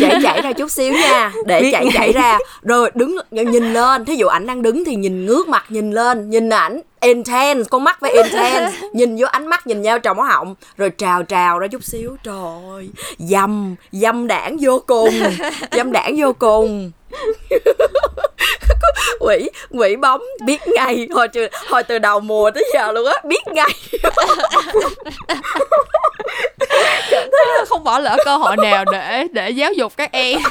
[0.00, 1.32] chảy chảy ra chút xíu nha.
[1.46, 2.38] Để chảy chảy ra.
[2.62, 4.04] Rồi đứng nhìn lên.
[4.04, 6.30] Thí dụ ảnh đang đứng thì nhìn ngước mặt nhìn lên.
[6.30, 7.68] Nhìn ảnh intense.
[7.70, 8.72] Con mắt với intense.
[8.92, 10.54] Nhìn vô ánh mắt nhìn nhau trong họng.
[10.76, 12.16] Rồi trào trào ra chút xíu.
[12.24, 12.34] Trời
[12.72, 12.88] ơi.
[13.18, 15.14] Dâm dâm đảng vô cùng.
[15.72, 16.90] Dâm đảng vô cùng.
[19.20, 20.22] Quỷ quỷ bóng.
[20.44, 21.08] Biết ngay.
[21.10, 23.14] Hồi từ hồi từ đầu mùa tới giờ luôn á.
[23.24, 23.70] Biết ngay
[27.88, 30.40] bỏ lỡ cơ hội nào để để giáo dục các em.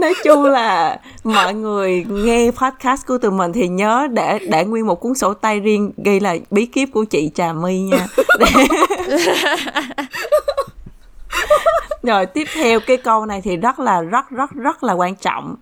[0.00, 4.86] Nói chung là mọi người nghe podcast của tụi mình thì nhớ để để nguyên
[4.86, 8.06] một cuốn sổ tay riêng ghi là bí kíp của chị trà my nha.
[12.02, 15.54] Rồi tiếp theo cái câu này thì rất là rất rất rất là quan trọng.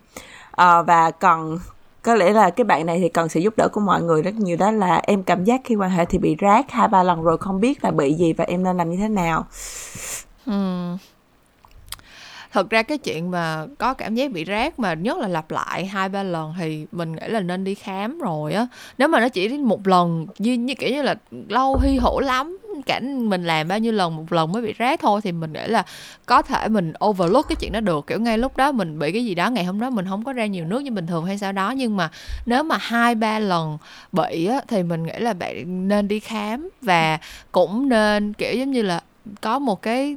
[0.51, 1.59] À, và cần
[2.07, 4.35] có lẽ là cái bạn này thì cần sự giúp đỡ của mọi người rất
[4.35, 7.23] nhiều đó là em cảm giác khi quan hệ thì bị rác hai ba lần
[7.23, 9.47] rồi không biết là bị gì và em nên làm như thế nào.
[10.47, 10.53] Ừ
[12.57, 15.87] thật ra cái chuyện mà có cảm giác bị rác mà nhất là lặp lại
[15.87, 18.67] hai ba lần thì mình nghĩ là nên đi khám rồi á.
[18.99, 21.15] Nếu mà nó chỉ đến một lần như như kiểu như là
[21.49, 25.01] lâu hy hữu lắm cảnh mình làm bao nhiêu lần một lần mới bị rác
[25.01, 25.83] thôi thì mình nghĩ là
[26.27, 28.07] có thể mình overlook cái chuyện đó được.
[28.07, 30.33] Kiểu ngay lúc đó mình bị cái gì đó ngày hôm đó mình không có
[30.33, 32.11] ra nhiều nước như bình thường hay sao đó nhưng mà
[32.47, 33.79] nếu mà hai ba lần
[34.13, 37.19] bị á, thì mình nghĩ là bạn nên đi khám và
[37.53, 39.01] cũng nên kiểu giống như là
[39.41, 40.17] có một cái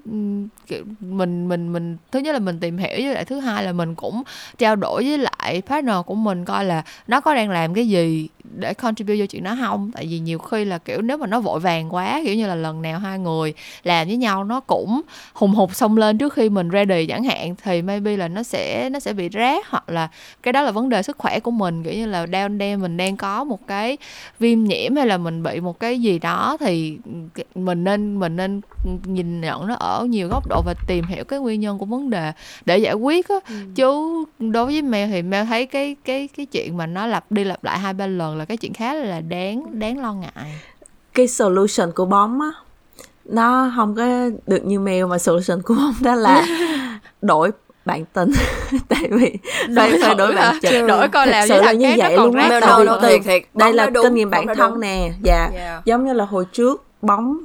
[0.99, 3.95] mình mình mình, thứ nhất là mình tìm hiểu với lại thứ hai là mình
[3.95, 4.23] cũng
[4.57, 8.29] trao đổi với lại partner của mình coi là nó có đang làm cái gì
[8.57, 9.91] để contribute vô chuyện đó không?
[9.91, 12.55] Tại vì nhiều khi là, kiểu, nếu mà nó vội vàng quá, kiểu như là
[12.55, 13.53] lần nào hai người
[13.83, 15.01] làm với nhau nó cũng
[15.33, 18.89] hùng hục xông lên trước khi mình ready chẳng hạn, thì maybe là nó sẽ
[18.89, 20.09] nó sẽ bị rác hoặc là
[20.43, 21.83] cái đó là vấn đề sức khỏe của mình.
[21.83, 23.97] Kiểu như là down there mình đang có một cái
[24.39, 26.97] viêm nhiễm hay là mình bị một cái gì đó thì
[27.35, 28.61] ừ, mình nên mình nên
[29.03, 32.09] nhìn nhận nó ở nhiều góc độ và tìm hiểu cái nguyên nhân của vấn
[32.09, 32.31] đề
[32.65, 33.35] để giải quyết á.
[33.49, 33.55] Ừ.
[33.75, 37.43] chứ đối với Mel thì Mel thấy cái cái cái chuyện mà nó lặp đi
[37.43, 40.59] lặp lại hai ba lần là cái chuyện khá là đáng đáng lo ngại.
[41.13, 42.51] Cái solution của bóng á
[43.25, 46.45] nó không có được như mail mà solution của bóng đó là
[47.21, 47.51] đổi
[47.85, 48.31] bạn tình.
[48.87, 49.33] Tại vì
[49.75, 52.59] phải phải đổi bạn trực đổi coi là sự là như vậy luôn á.
[52.59, 52.85] đâu.
[52.85, 53.43] đâu thiệt thiệt.
[53.53, 55.11] đây là kinh nghiệm bản thân nè.
[55.23, 55.85] Dạ yeah.
[55.85, 57.37] giống như là hồi trước bóng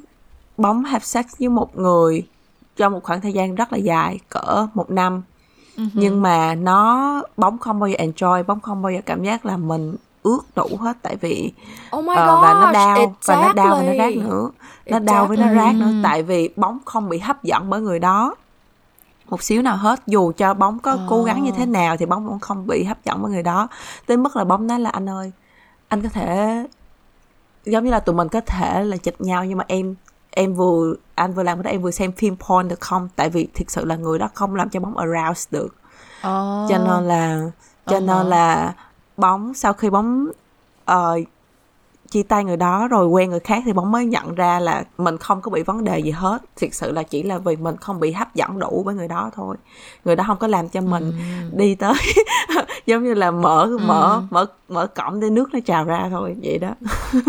[0.56, 2.26] bóng have sex với một người
[2.76, 5.22] trong một khoảng thời gian rất là dài cỡ một năm
[5.76, 5.88] uh-huh.
[5.94, 9.56] nhưng mà nó bóng không bao giờ enjoy bóng không bao giờ cảm giác là
[9.56, 11.52] mình ướt đủ hết tại vì
[11.96, 13.16] oh my uh, gosh, và nó đau exactly.
[13.26, 14.50] và nó đau và nó rát nữa
[14.86, 15.06] nó exactly.
[15.06, 18.34] đau với nó rát nữa tại vì bóng không bị hấp dẫn bởi người đó
[19.30, 21.00] một xíu nào hết dù cho bóng có oh.
[21.08, 23.68] cố gắng như thế nào thì bóng cũng không bị hấp dẫn bởi người đó
[24.06, 25.32] tới mức là bóng nói là anh ơi
[25.88, 26.64] anh có thể
[27.64, 29.94] giống như là tụi mình có thể là chịch nhau nhưng mà em
[30.36, 33.30] em vừa anh vừa làm cái đó em vừa xem phim porn được không tại
[33.30, 35.74] vì thực sự là người đó không làm cho bóng arouse được
[36.26, 36.70] oh.
[36.70, 37.50] cho nên là
[37.86, 38.06] cho uh-huh.
[38.06, 38.74] nên là
[39.16, 40.28] bóng sau khi bóng
[40.90, 41.18] uh,
[42.10, 45.18] chia tay người đó rồi quen người khác thì bóng mới nhận ra là mình
[45.18, 48.00] không có bị vấn đề gì hết thực sự là chỉ là vì mình không
[48.00, 49.56] bị hấp dẫn đủ với người đó thôi
[50.04, 51.58] người đó không có làm cho mình ừ.
[51.58, 51.94] đi tới
[52.86, 54.22] giống như là mở mở ừ.
[54.30, 56.74] mở mở cổng để nước nó trào ra thôi vậy đó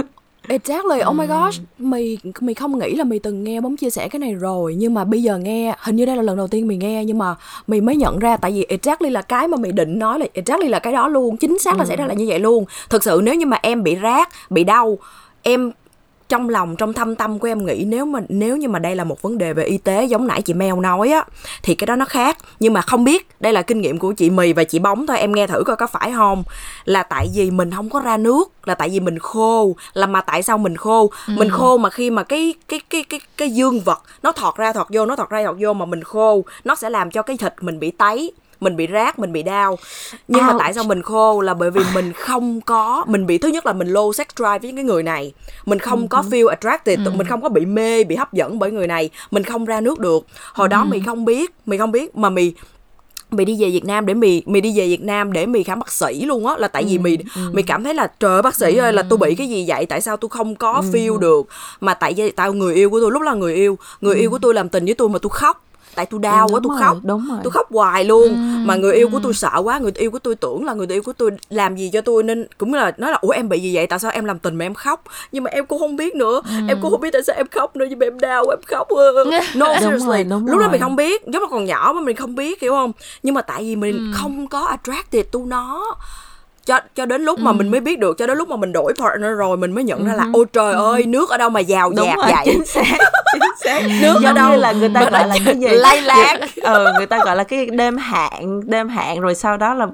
[0.47, 4.07] Exactly, oh my gosh, mày mày không nghĩ là mày từng nghe bóng chia sẻ
[4.07, 6.67] cái này rồi nhưng mà bây giờ nghe, hình như đây là lần đầu tiên
[6.67, 7.35] mày nghe nhưng mà
[7.67, 10.67] mày mới nhận ra tại vì exactly là cái mà mày định nói là exactly
[10.67, 11.87] là cái đó luôn, chính xác là ừ.
[11.87, 12.65] xảy ra là như vậy luôn.
[12.89, 14.97] Thực sự nếu như mà em bị rác, bị đau,
[15.41, 15.71] em
[16.29, 19.03] trong lòng trong thâm tâm của em nghĩ nếu mà nếu như mà đây là
[19.03, 21.23] một vấn đề về y tế giống nãy chị Mel nói á
[21.63, 22.37] thì cái đó nó khác.
[22.59, 25.17] Nhưng mà không biết đây là kinh nghiệm của chị mì và chị bóng thôi
[25.17, 26.43] em nghe thử coi có phải không?
[26.85, 30.21] Là tại vì mình không có ra nước là tại vì mình khô là mà
[30.21, 31.11] tại sao mình khô?
[31.27, 31.33] Ừ.
[31.37, 34.73] mình khô mà khi mà cái cái cái cái cái dương vật nó thọt ra
[34.73, 37.37] thọt vô nó thọt ra thọt vô mà mình khô nó sẽ làm cho cái
[37.37, 39.77] thịt mình bị tấy mình bị rác mình bị đau
[40.27, 40.51] nhưng Ouch.
[40.51, 43.65] mà tại sao mình khô là bởi vì mình không có mình bị thứ nhất
[43.65, 45.33] là mình low sex drive với những cái người này
[45.65, 46.07] mình không uh-huh.
[46.07, 46.29] có ừ.
[46.29, 47.17] feel attracted uh-huh.
[47.17, 49.99] mình không có bị mê bị hấp dẫn bởi người này mình không ra nước
[49.99, 50.71] được hồi uh-huh.
[50.71, 52.53] đó mày không biết mày không biết mà mày
[53.31, 55.79] mày đi về Việt Nam để mày mày đi về Việt Nam để mày khám
[55.79, 57.41] bác sĩ luôn á là tại vì mày ừ.
[57.53, 60.01] mày cảm thấy là trời bác sĩ ơi là tôi bị cái gì vậy tại
[60.01, 61.47] sao tôi không có feel được
[61.81, 64.39] mà tại vì tao người yêu của tôi lúc là người yêu người yêu của
[64.39, 65.65] tôi làm tình với tôi mà tôi khóc
[65.95, 66.97] tại tôi đau quá tôi khóc.
[67.03, 67.39] đúng rồi.
[67.43, 68.27] tôi khóc hoài luôn.
[68.27, 69.11] Ừ, mà người yêu ừ.
[69.11, 71.75] của tôi sợ quá người yêu của tôi tưởng là người yêu của tôi làm
[71.75, 73.87] gì cho tôi nên cũng là nói là ủa em bị gì vậy?
[73.87, 75.03] Tại sao em làm tình mà em khóc?
[75.31, 76.41] Nhưng mà em cũng không biết nữa.
[76.45, 76.53] Ừ.
[76.67, 78.87] em cũng không biết tại sao em khóc nữa nhưng mà em đau em khóc
[79.55, 80.07] no seriously.
[80.07, 82.61] rồi, đúng lúc đó mình không biết giống là còn nhỏ mà mình không biết
[82.61, 82.91] hiểu không?
[83.23, 84.17] Nhưng mà tại vì mình ừ.
[84.17, 85.95] không có attracted to nó
[86.65, 87.55] cho cho đến lúc mà ừ.
[87.55, 89.99] mình mới biết được cho đến lúc mà mình đổi partner rồi mình mới nhận
[89.99, 90.05] ừ.
[90.05, 90.29] ra là ừ.
[90.33, 90.91] ôi trời ừ.
[90.91, 92.97] ơi nước ở đâu mà giàu Đúng dạt rồi, vậy chính xác
[93.33, 95.67] chính xác nước Giống ở đâu như là người ta mà gọi là cái gì
[95.67, 99.73] lay lan ừ người ta gọi là cái đêm hạn đêm hạn rồi sau đó
[99.73, 99.87] là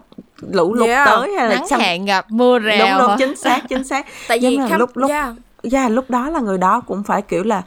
[0.51, 1.07] lũ lụt yeah.
[1.07, 1.79] tới hay là nắng xong...
[1.79, 4.79] hạn gặp mưa rào đúng đúng chính xác chính xác tại vì khắp...
[4.79, 5.33] lúc lúc yeah.
[5.71, 7.61] yeah, lúc đó là người đó cũng phải kiểu là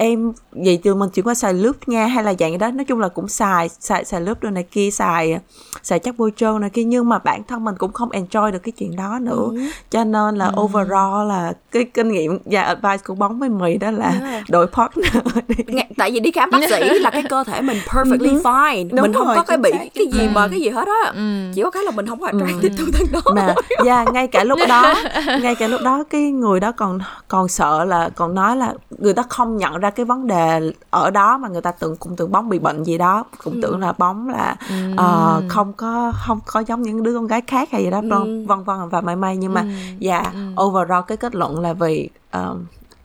[0.00, 3.00] em vậy từ mình chuyển qua xài lướt nha hay là dạng đó nói chung
[3.00, 5.38] là cũng xài xài xài lướt đồ này kia xài
[5.82, 8.58] xài chắc bôi trơn này kia nhưng mà bản thân mình cũng không enjoy được
[8.58, 9.60] cái chuyện đó nữa ừ.
[9.90, 10.60] cho nên là ừ.
[10.60, 14.50] overall là cái kinh nghiệm và advice của bóng với mì đó là yeah.
[14.50, 15.16] đổi partner
[15.96, 18.40] tại vì đi khám bác sĩ là cái cơ thể mình perfectly ừ.
[18.44, 21.12] fine Đúng mình không rồi, có cái bị cái gì mà cái gì hết á
[21.14, 21.50] ừ.
[21.54, 22.90] chỉ có cái là mình không có attracted ừ.
[22.92, 24.94] thân đó mà yeah, ngay cả lúc đó
[25.42, 26.98] ngay cả lúc đó cái người đó còn
[27.28, 30.60] còn sợ là còn nói là người ta không nhận ra cái vấn đề
[30.90, 33.60] ở đó mà người ta tưởng cũng tưởng bóng bị bệnh gì đó cũng ừ.
[33.62, 34.74] tưởng là bóng là ừ.
[34.92, 38.44] uh, không có không có giống những đứa con gái khác hay gì đó ừ.
[38.48, 39.68] vân vân và may may nhưng mà ừ.
[39.98, 40.62] dạ yeah, ừ.
[40.62, 42.56] overall cái kết luận là vì uh,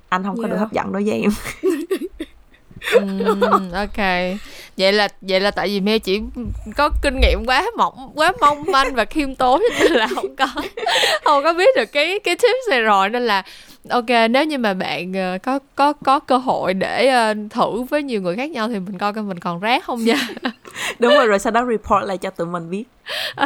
[0.09, 0.51] anh không có yeah.
[0.51, 1.31] được hấp dẫn đối với em
[2.93, 3.39] um,
[3.73, 3.97] ok
[4.77, 6.21] vậy là vậy là tại vì mẹ chỉ
[6.77, 10.47] có kinh nghiệm quá mỏng quá mong manh và khiêm tốn nên là không có
[11.23, 13.43] không có biết được cái cái tips này rồi nên là
[13.89, 18.03] ok nếu như mà bạn uh, có có có cơ hội để uh, thử với
[18.03, 20.27] nhiều người khác nhau thì mình coi coi mình còn rác không nha.
[20.99, 22.83] Đúng rồi rồi sau đó report lại cho tụi mình biết.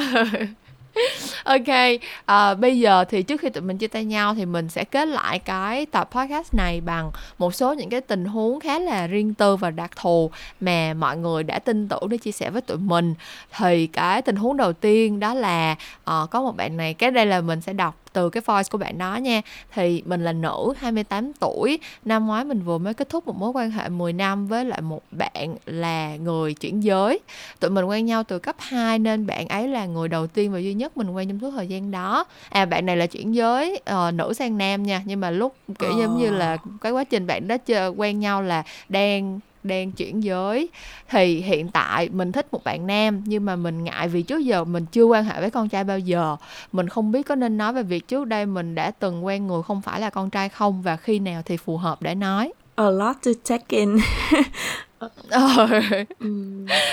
[1.44, 4.84] Ok à, bây giờ thì trước khi tụi mình chia tay nhau thì mình sẽ
[4.84, 9.08] kết lại cái tập podcast này bằng một số những cái tình huống khá là
[9.08, 10.32] riêng tư và đặc thù
[10.62, 13.14] mà mọi người đã tin tưởng để chia sẻ với tụi mình.
[13.58, 15.76] Thì cái tình huống đầu tiên đó là
[16.12, 18.78] uh, có một bạn này cái đây là mình sẽ đọc từ cái voice của
[18.78, 19.42] bạn đó nha.
[19.74, 21.80] Thì mình là nữ 28 tuổi.
[22.06, 24.82] Năm ngoái mình vừa mới kết thúc một mối quan hệ 10 năm với lại
[24.82, 27.20] một bạn là người chuyển giới.
[27.60, 30.60] Tụi mình quen nhau từ cấp 2 nên bạn ấy là người đầu tiên và
[30.60, 32.26] duy nhất mình quen trong suốt thời gian đó.
[32.50, 35.02] À bạn này là chuyển giới uh, nữ sang nam nha.
[35.06, 38.42] Nhưng mà lúc kiểu giống như là cái quá trình bạn đó chơi quen nhau
[38.42, 40.70] là đang đang chuyển giới.
[41.10, 44.64] Thì hiện tại mình thích một bạn nam, nhưng mà mình ngại vì trước giờ
[44.64, 46.36] mình chưa quan hệ với con trai bao giờ.
[46.72, 49.64] Mình không biết có nên nói về việc trước đây mình đã từng quen người
[49.64, 52.54] không phải là con trai không, và khi nào thì phù hợp để nói.
[52.76, 53.98] A lot to take in.
[55.00, 55.10] ờ.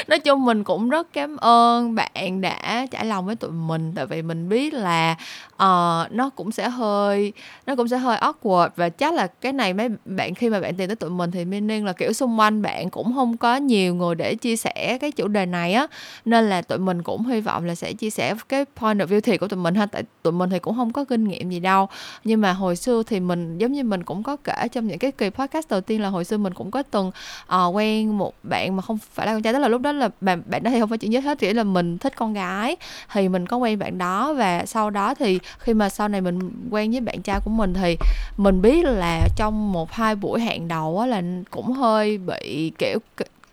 [0.08, 4.06] nói chung mình cũng rất cảm ơn bạn đã trải lòng với tụi mình tại
[4.06, 5.16] vì mình biết là
[5.54, 7.32] uh, nó cũng sẽ hơi
[7.66, 10.76] nó cũng sẽ hơi awkward và chắc là cái này mấy bạn khi mà bạn
[10.76, 13.94] tìm tới tụi mình thì meaning là kiểu xung quanh bạn cũng không có nhiều
[13.94, 15.86] người để chia sẻ cái chủ đề này á.
[16.24, 19.20] Nên là tụi mình cũng hy vọng là sẽ chia sẻ cái point of view
[19.20, 21.60] thiệt của tụi mình ha tại tụi mình thì cũng không có kinh nghiệm gì
[21.60, 21.88] đâu.
[22.24, 25.12] Nhưng mà hồi xưa thì mình giống như mình cũng có kể trong những cái
[25.12, 27.10] kỳ podcast đầu tiên là hồi xưa mình cũng có từng
[27.54, 30.08] uh, quen một bạn mà không phải là con trai, tức là lúc đó là
[30.20, 32.76] bạn bạn đó thì không phải chuyện giới hết, chỉ là mình thích con gái,
[33.12, 36.38] thì mình có quen bạn đó và sau đó thì khi mà sau này mình
[36.70, 37.96] quen với bạn trai của mình thì
[38.36, 42.98] mình biết là trong một hai buổi hẹn đầu á là cũng hơi bị, kiểu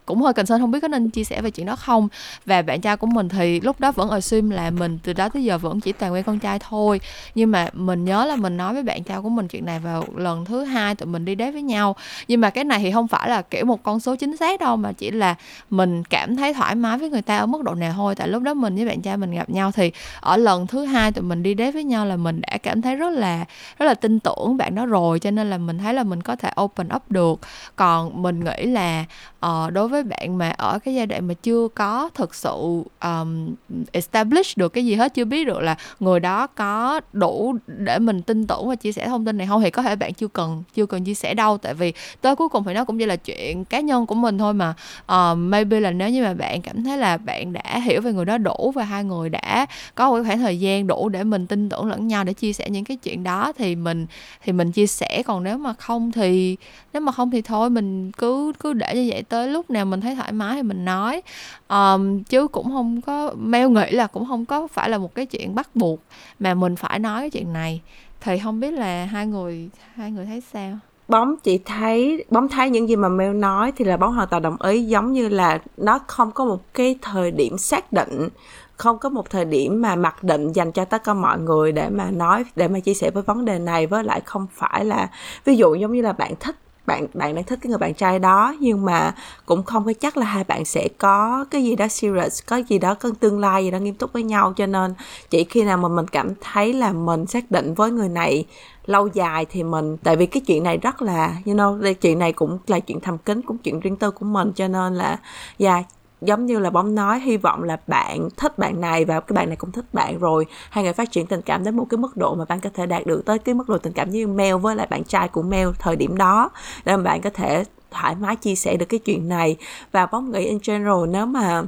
[0.06, 2.08] cũng hơi concern không biết có nên chia sẻ về chuyện đó không?
[2.45, 5.43] Và bạn trai của mình thì lúc đó vẫn assume là mình từ đó tới
[5.43, 7.01] giờ vẫn chỉ toàn quen con trai thôi.
[7.36, 10.06] Nhưng mà mình nhớ là mình nói với bạn trai của mình chuyện này vào
[10.16, 11.95] lần thứ hai tụi mình đi đến với nhau.
[12.28, 14.76] Nhưng mà cái này thì không phải là kiểu một con số chính xác đâu
[14.76, 15.36] mà chỉ là
[15.70, 18.16] mình cảm thấy thoải mái với người ta ở mức độ nào thôi.
[18.16, 21.12] Tại lúc đó mình với bạn trai mình gặp nhau thì ở lần thứ hai
[21.12, 23.45] tụi mình đi đến với nhau là mình đã cảm thấy rất là
[23.80, 25.20] rất là tin tưởng bạn đó rồi.
[25.20, 27.39] Cho nên là mình thấy là mình có thể open up được.
[27.76, 29.06] Còn mình nghĩ là
[29.45, 32.84] uh, đối với với bạn mà ở cái giai đoạn mà chưa có thực sự
[33.04, 33.56] um,
[33.91, 38.22] establish được cái gì hết chưa biết được là người đó có đủ để mình
[38.22, 40.64] tin tưởng và chia sẻ thông tin này không thì có thể bạn chưa cần
[40.74, 41.58] chưa cần chia sẻ đâu.
[41.58, 44.38] Tại vì tới cuối cùng thì nó cũng chỉ là chuyện cá nhân của mình
[44.38, 44.74] thôi mà.
[45.14, 48.26] Uh, maybe là nếu như mà bạn cảm thấy là bạn đã hiểu về người
[48.26, 49.66] đó đủ và hai người đã
[49.96, 52.70] có một khoảng thời gian đủ để mình tin tưởng lẫn nhau để chia sẻ
[52.70, 54.06] những cái chuyện đó thì mình
[54.44, 55.24] thì mình chia sẻ.
[55.26, 56.58] Còn nếu mà không thì
[56.94, 60.02] nếu mà không thì thôi mình cứ cứ để như vậy tới lúc nào mình
[60.02, 61.22] thấy thoải mái thì mình nói.
[61.70, 65.26] Um, chứ cũng không có meo nghĩ là cũng không có phải là một cái
[65.26, 66.00] chuyện bắt buộc
[66.40, 67.82] mà mình phải nói cái chuyện này.
[68.22, 70.78] Thì không biết là hai người hai người thấy sao?
[71.08, 74.42] Bóng chỉ thấy bóng thấy những gì mà Mel nói thì là bóng hoàn toàn
[74.42, 78.30] đồng ý giống như là nó không có một cái thời điểm xác định
[78.78, 81.90] không có một thời điểm mà mặc định dành cho tất cả mọi người để
[81.90, 85.10] mà nói để mà chia sẻ với vấn đề này với lại không phải là
[85.46, 86.56] ví dụ giống như là bạn thích
[86.86, 89.16] bạn bạn đang thích cái người bạn trai đó, nhưng mà
[89.46, 92.80] cũng không có chắc là hai bạn sẽ có cái gì đó serious, có gì
[92.80, 94.54] đó có tương lai gì đó nghiêm túc với nhau.
[94.56, 94.94] Cho nên
[95.30, 98.46] chỉ khi nào mà mình cảm thấy là mình xác định với người này
[98.86, 102.34] lâu dài thì mình, tại vì cái chuyện này rất là, you know chuyện này
[102.34, 104.52] cũng là chuyện thầm kín, cũng chuyện riêng tư của mình.
[104.56, 105.20] Cho nên là,
[105.58, 105.86] yeah
[106.26, 109.49] giống như là bóng nói, hy vọng là bạn thích bạn này và cái bạn
[109.49, 110.45] này cũng thích bạn rồi.
[110.69, 112.86] Hai người phát triển tình cảm đến một cái mức độ mà bạn có thể
[112.86, 115.41] đạt được tới cái mức độ tình cảm như Mel với lại bạn trai của
[115.41, 116.49] Mel thời điểm đó.
[116.86, 119.57] Để mà bạn có thể thoải mái chia sẻ được cái chuyện này.
[119.91, 121.63] Và bóng nghĩ in general, nếu mà,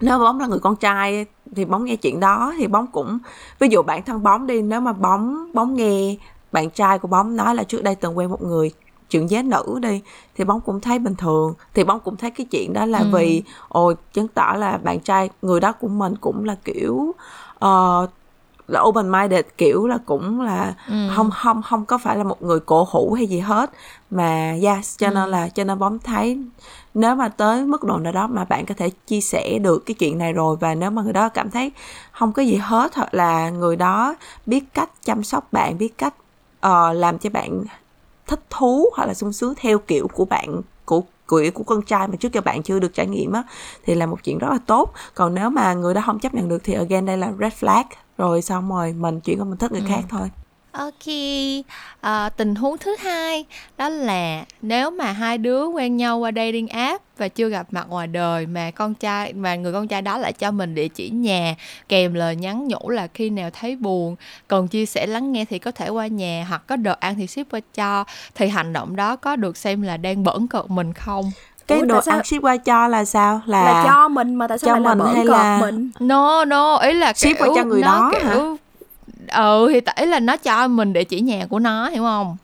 [0.00, 1.26] nếu bóng là người con trai
[1.56, 3.18] thì bóng nghe chuyện đó, thì bóng cũng,
[3.58, 6.16] ví dụ bản thân bóng đi, nếu mà bóng bóng nghe
[6.52, 8.70] bạn trai của bóng nói là trước đây từng quen một người
[9.12, 10.00] chuyện giá nữ đi
[10.34, 13.10] thì bóng cũng thấy bình thường thì bóng cũng thấy cái chuyện đó là ừ.
[13.12, 17.14] vì ôi chứng tỏ là bạn trai người đó của mình cũng là kiểu
[17.64, 18.10] uh,
[18.68, 20.94] là open minded kiểu là cũng là ừ.
[21.16, 23.70] không không không có phải là một người cổ hủ hay gì hết
[24.10, 25.14] mà yes cho ừ.
[25.14, 26.38] nên là cho nên bóng thấy
[26.94, 29.94] nếu mà tới mức độ nào đó mà bạn có thể chia sẻ được cái
[29.94, 31.72] chuyện này rồi và nếu mà người đó cảm thấy
[32.12, 34.14] không có gì hết hoặc là người đó
[34.46, 36.14] biết cách chăm sóc bạn biết cách
[36.66, 37.64] uh, làm cho bạn
[38.32, 42.08] thích thú hoặc là sung sướng theo kiểu của bạn của của của con trai
[42.08, 43.42] mà trước giờ bạn chưa được trải nghiệm á
[43.84, 44.92] thì là một chuyện rất là tốt.
[45.14, 47.84] Còn nếu mà người đó không chấp nhận được thì again đây là red flag.
[48.18, 49.86] Rồi xong rồi mình chuyển qua mình thích người ừ.
[49.88, 50.30] khác thôi
[50.72, 51.14] Ok,
[52.00, 53.44] à, tình huống thứ hai
[53.78, 57.86] đó là nếu mà hai đứa quen nhau qua dating app và chưa gặp mặt
[57.88, 61.10] ngoài đời mà con trai mà người con trai đó lại cho mình địa chỉ
[61.10, 61.54] nhà
[61.88, 64.16] kèm lời nhắn nhủ là khi nào thấy buồn
[64.48, 67.26] cần chia sẻ lắng nghe thì có thể qua nhà hoặc có đồ ăn thì
[67.26, 68.04] ship qua cho
[68.34, 71.32] thì hành động đó có được xem là đang bẩn cợt mình không?
[71.66, 74.58] cái Ủa, đồ ăn ship qua cho là sao là, là cho mình mà tại
[74.58, 77.64] sao cho lại mình là hay là mình no no ý là ship qua cho
[77.64, 78.36] người đó kiểu hả?
[79.28, 82.36] Ừ thì tại là nó cho mình địa chỉ nhà của nó hiểu không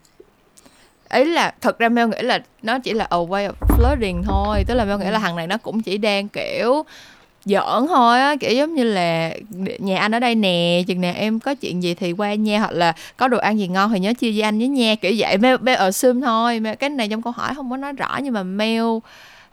[1.13, 4.63] ý là thật ra Mel nghĩ là nó chỉ là a way of flirting thôi
[4.67, 5.21] tức là Mel nghĩ là ừ.
[5.21, 6.85] thằng này nó cũng chỉ đang kiểu
[7.45, 9.31] giỡn thôi á kiểu giống như là
[9.79, 12.71] nhà anh ở đây nè chừng nào em có chuyện gì thì qua nha hoặc
[12.71, 15.37] là có đồ ăn gì ngon thì nhớ chia với anh với nha kiểu vậy
[15.37, 18.43] Mel, Mel assume thôi cái này trong câu hỏi không có nói rõ nhưng mà
[18.43, 18.83] Mel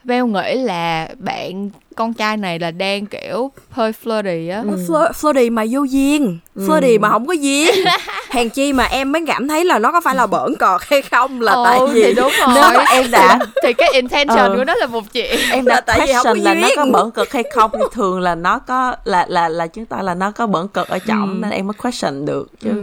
[0.07, 5.11] Mel nghĩ là bạn con trai này là đang kiểu hơi flirty á ừ.
[5.21, 6.67] flirty mà vô duyên ừ.
[6.69, 7.75] flirty mà không có duyên
[8.31, 11.03] hàng chi mà em mới cảm thấy là nó có phải là bỡn cọt hay
[11.03, 14.57] không là ừ, tại vì thì đúng rồi nếu em đã thì cái intention ừ.
[14.57, 17.33] của nó là một chuyện em đã tại vì không là nó có bẩn cực
[17.33, 20.47] hay không thì thường là nó có là là là chứng tỏ là nó có
[20.47, 21.37] bẩn cực ở trọng ừ.
[21.41, 22.83] nên em mới question được chứ ừ.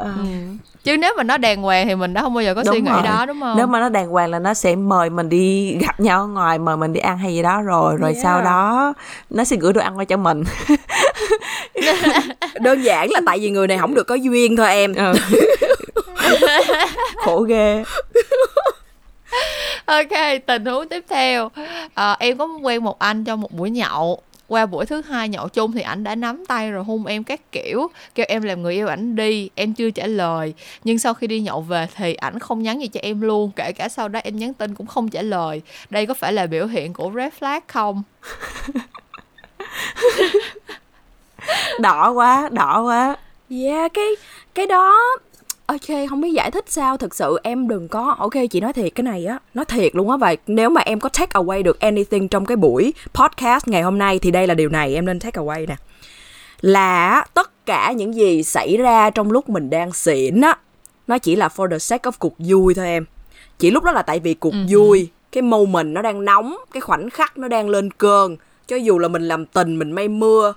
[0.00, 0.06] Uh.
[0.06, 0.24] Ừ
[0.84, 2.80] chứ nếu mà nó đàng hoàng thì mình đã không bao giờ có đúng suy
[2.80, 3.02] nghĩ rồi.
[3.02, 6.00] đó đúng không nếu mà nó đàng hoàng là nó sẽ mời mình đi gặp
[6.00, 8.22] nhau ngoài mời mình đi ăn hay gì đó rồi rồi yeah.
[8.22, 8.92] sau đó
[9.30, 10.44] nó sẽ gửi đồ ăn qua cho mình
[12.60, 15.12] đơn giản là tại vì người này không được có duyên thôi em ừ.
[17.24, 17.84] khổ ghê
[19.84, 21.50] ok tình huống tiếp theo
[21.94, 24.22] à, em có quen một anh trong một buổi nhậu
[24.52, 27.52] qua buổi thứ hai nhậu chung thì ảnh đã nắm tay rồi hôn em các
[27.52, 30.54] kiểu kêu em làm người yêu ảnh đi em chưa trả lời.
[30.84, 33.72] Nhưng sau khi đi nhậu về thì ảnh không nhắn gì cho em luôn kể
[33.72, 35.62] cả sau đó em nhắn tin cũng không trả lời.
[35.90, 38.02] Đây có phải là biểu hiện của red flag không?
[41.80, 43.16] Đỏ quá đỏ quá.
[43.50, 44.08] Yeah cái
[44.54, 44.98] cái đó
[45.72, 46.96] ok không biết giải thích sao.
[46.96, 50.10] Thực sự em đừng có ok chị nói thiệt cái này á nói thiệt luôn
[50.10, 50.16] á.
[50.16, 53.98] Và nếu mà em có take away được anything trong cái buổi podcast ngày hôm
[53.98, 55.76] nay thì đây là điều này em nên take away nè.
[56.60, 60.56] Là tất cả những gì xảy ra trong lúc mình đang xỉn á
[61.06, 63.04] nó chỉ là for the sake of cuộc vui thôi em.
[63.58, 64.66] Chỉ lúc đó là tại vì cuộc uh-huh.
[64.68, 68.36] vui cái moment nó đang nóng cái khoảnh khắc nó đang lên cơn.
[68.66, 70.54] Cho dù là mình làm tình mình mây mưa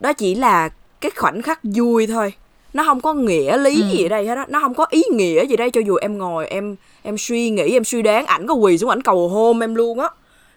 [0.00, 0.68] đó chỉ là
[1.00, 2.32] cái khoảnh khắc vui thôi
[2.72, 3.88] nó không có nghĩa lý ừ.
[3.88, 4.46] gì ở đây hết á.
[4.48, 5.70] Nó không có ý nghĩa gì đây.
[5.70, 8.90] Cho dù em ngồi em em suy nghĩ em suy đoán ảnh có quỳ xuống
[8.90, 10.08] ảnh cầu hôn em luôn á.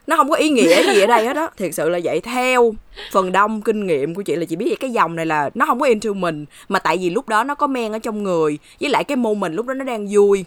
[0.08, 1.50] Nó không có ý nghĩa gì ở đây hết á.
[1.58, 2.22] Thiệt sự là vậy.
[2.22, 2.76] Theo
[3.12, 5.80] phần đông kinh nghiệm của chị là chị biết cái dòng này là nó không
[5.80, 8.90] có into mình mà tại vì lúc đó nó có men ở trong người với
[8.90, 10.46] lại cái môn mình lúc đó nó đang vui.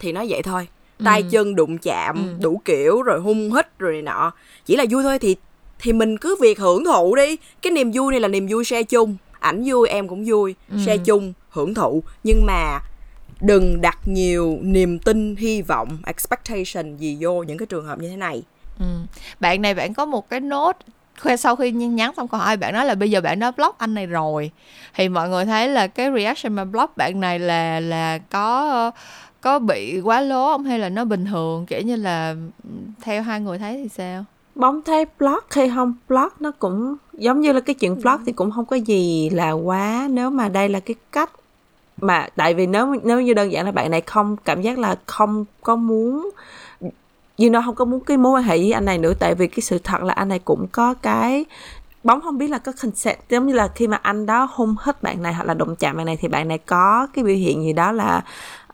[0.00, 0.68] Thì nó vậy thôi.
[1.04, 1.28] Tay ừ.
[1.30, 2.42] chân đụng chạm ừ.
[2.42, 4.32] đủ kiểu rồi hung hít rồi này nọ.
[4.66, 5.36] Chỉ là vui thôi thì
[5.78, 7.36] thì mình cứ việc hưởng thụ đi.
[7.62, 10.76] Cái niềm vui này là niềm vui share chung ảnh vui em cũng vui ừ.
[10.78, 12.02] share chung hưởng thụ.
[12.24, 12.78] Nhưng mà
[13.40, 18.08] đừng đặt nhiều niềm tin hy vọng expectation gì vô những cái trường hợp như
[18.08, 18.42] thế này.
[18.78, 18.86] Ừ.
[19.40, 20.76] bạn này bạn có một cái nốt
[21.38, 23.94] sau khi nhắn xong câu hỏi bạn nói là bây giờ bạn đã block anh
[23.94, 24.50] này rồi.
[24.94, 28.90] Thì mọi người thấy là cái reaction mà block bạn này là là có
[29.40, 30.64] có bị quá lố không?
[30.64, 31.66] Hay là nó bình thường?
[31.66, 32.34] Kiểu như là
[33.02, 34.24] theo hai người thấy thì sao
[34.54, 35.94] bóng thấy block hay không?
[36.08, 39.50] Block nó cũng giống như là cái chuyện block thì cũng không có gì là
[39.50, 40.08] quá.
[40.10, 41.30] Nếu mà đây là cái cách
[42.00, 44.96] mà tại vì nếu nếu như đơn giản là bạn này không cảm giác là
[45.06, 46.30] không có muốn
[47.38, 49.12] như nó không có muốn cái mối quan hệ với anh này nữa.
[49.20, 51.44] Tại vì cái sự thật là anh này cũng có cái
[52.04, 53.18] bóng không biết là có consent.
[53.28, 55.96] Giống như là khi mà anh đó hôn hít bạn này hoặc là đụng chạm
[55.96, 58.24] bạn này thì bạn này có cái biểu hiện gì đó là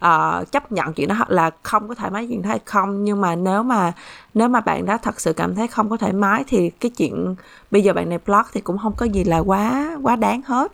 [0.05, 3.05] uh, chấp nhận chuyện đó hoặc là không có thoải mái chuyện đó hay không
[3.05, 3.92] nhưng mà nếu mà
[4.34, 7.34] nếu mà bạn đó thật sự cảm thấy không có thoải mái thì cái chuyện
[7.70, 10.72] bây giờ bạn này block thì cũng không có gì là quá quá đáng hết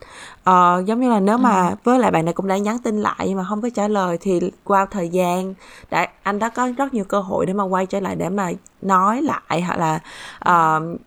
[0.50, 1.74] uh, giống như là nếu mà ừ.
[1.84, 4.18] với lại bạn này cũng đã nhắn tin lại nhưng mà không có trả lời
[4.20, 5.54] thì qua thời gian
[5.90, 8.50] đã anh đã có rất nhiều cơ hội để mà quay trở lại để mà
[8.82, 10.00] nói lại hoặc là
[10.48, 11.00] uh,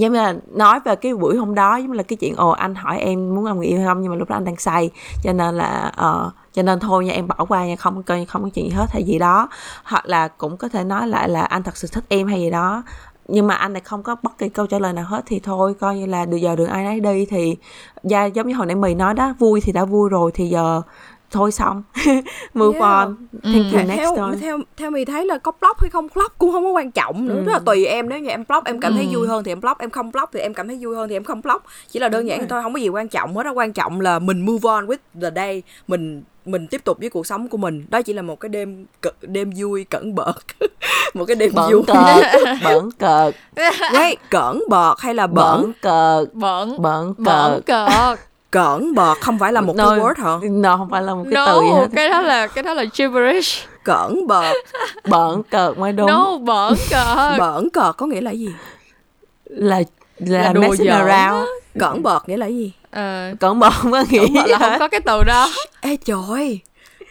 [0.00, 2.50] giống như là nói về cái buổi hôm đó giống như là cái chuyện ồ
[2.50, 4.56] anh hỏi em muốn làm người yêu hay không nhưng mà lúc đó anh đang
[4.56, 4.90] say.
[5.22, 8.42] Cho nên là uh, cho nên thôi nha em bỏ qua nha không coi không
[8.42, 9.48] có chuyện gì hết hay gì đó.
[9.84, 12.50] Hoặc là cũng có thể nói lại là anh thật sự thích em hay gì
[12.50, 12.82] đó
[13.28, 15.74] nhưng mà anh lại không có bất kỳ câu trả lời nào hết thì thôi
[15.80, 17.56] coi như là được giờ đường ai nấy đi thì
[18.02, 20.82] gia giống như hồi nãy mì nói đó vui thì đã vui rồi thì giờ
[21.30, 21.82] thôi xong.
[22.54, 22.82] Move yeah.
[22.82, 23.16] on.
[23.42, 23.78] Thank ừ.
[23.78, 26.52] you next theo, time theo theo mì thấy là có block hay không block cũng
[26.52, 27.34] không có quan trọng nữa.
[27.34, 27.44] Ừ.
[27.44, 28.08] rất là tùy em.
[28.08, 29.18] Nếu như em block em cảm thấy ừ.
[29.18, 31.16] vui hơn thì em block em không block thì em cảm thấy vui hơn thì
[31.16, 33.36] em không block chỉ là đơn giản thôi không có gì quan trọng.
[33.36, 35.62] Hết đó quan trọng là mình move on with the day.
[35.88, 37.86] Mình mình tiếp tục với cuộc sống của mình.
[37.90, 38.86] Đó chỉ là một cái đêm
[39.22, 40.34] đêm vui cẩn bợt
[41.14, 41.82] một cái đêm bẩn vui.
[41.86, 41.96] cợt.
[42.64, 43.34] Bẩn cợt.
[43.92, 45.72] Wait, cẩn bợt hay là bẩn?
[45.82, 46.34] Cợt.
[46.34, 47.66] Bẩn bẩn cợt.
[47.66, 50.48] cợt cỡn bợt không phải là một no, cái word hả?
[50.50, 51.86] No không phải là một cái no, từ gì hết.
[51.94, 53.68] cái đó là cái đó là gibberish.
[53.84, 54.56] Cỡn bợt
[55.08, 56.06] bợn cợt mới đúng.
[56.06, 58.48] No bỡn cợt bỡn cợt có nghĩa là gì?
[59.44, 59.82] Là
[60.18, 61.06] là, Là messing giỡn.
[61.06, 61.48] around.
[61.80, 62.72] Cỡn bợt nghĩa là gì?
[62.90, 63.34] Ờ.
[63.40, 65.48] Cỡn không có nghĩa Cỡn là không có cái từ đó.
[65.80, 66.60] Ê trời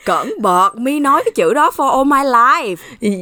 [0.07, 2.75] cỡn bợt mi nói cái chữ đó for all my life.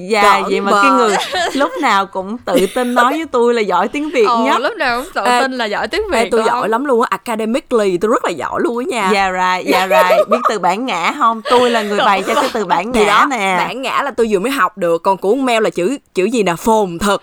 [0.10, 0.82] Dạ Cỡn vậy mà bợt.
[0.84, 1.16] cái người
[1.54, 4.62] lúc nào cũng tự tin nói với tôi là giỏi tiếng việt Ồ, nhất.
[4.62, 6.72] lúc nào cũng tự Ê, tin là giỏi tiếng Việt ê tôi giỏi không?
[6.72, 9.10] lắm luôn á academically tôi rất là giỏi luôn á nha.
[9.14, 11.42] Dạ right dạ right biết từ bản ngã không?
[11.50, 13.56] Tôi là người bày cho cái từ bản ngã đó nè.
[13.58, 16.44] bản ngã là tôi vừa mới học được còn của mail là chữ chữ gì
[16.44, 16.56] nè?
[16.56, 17.22] Phồn thực.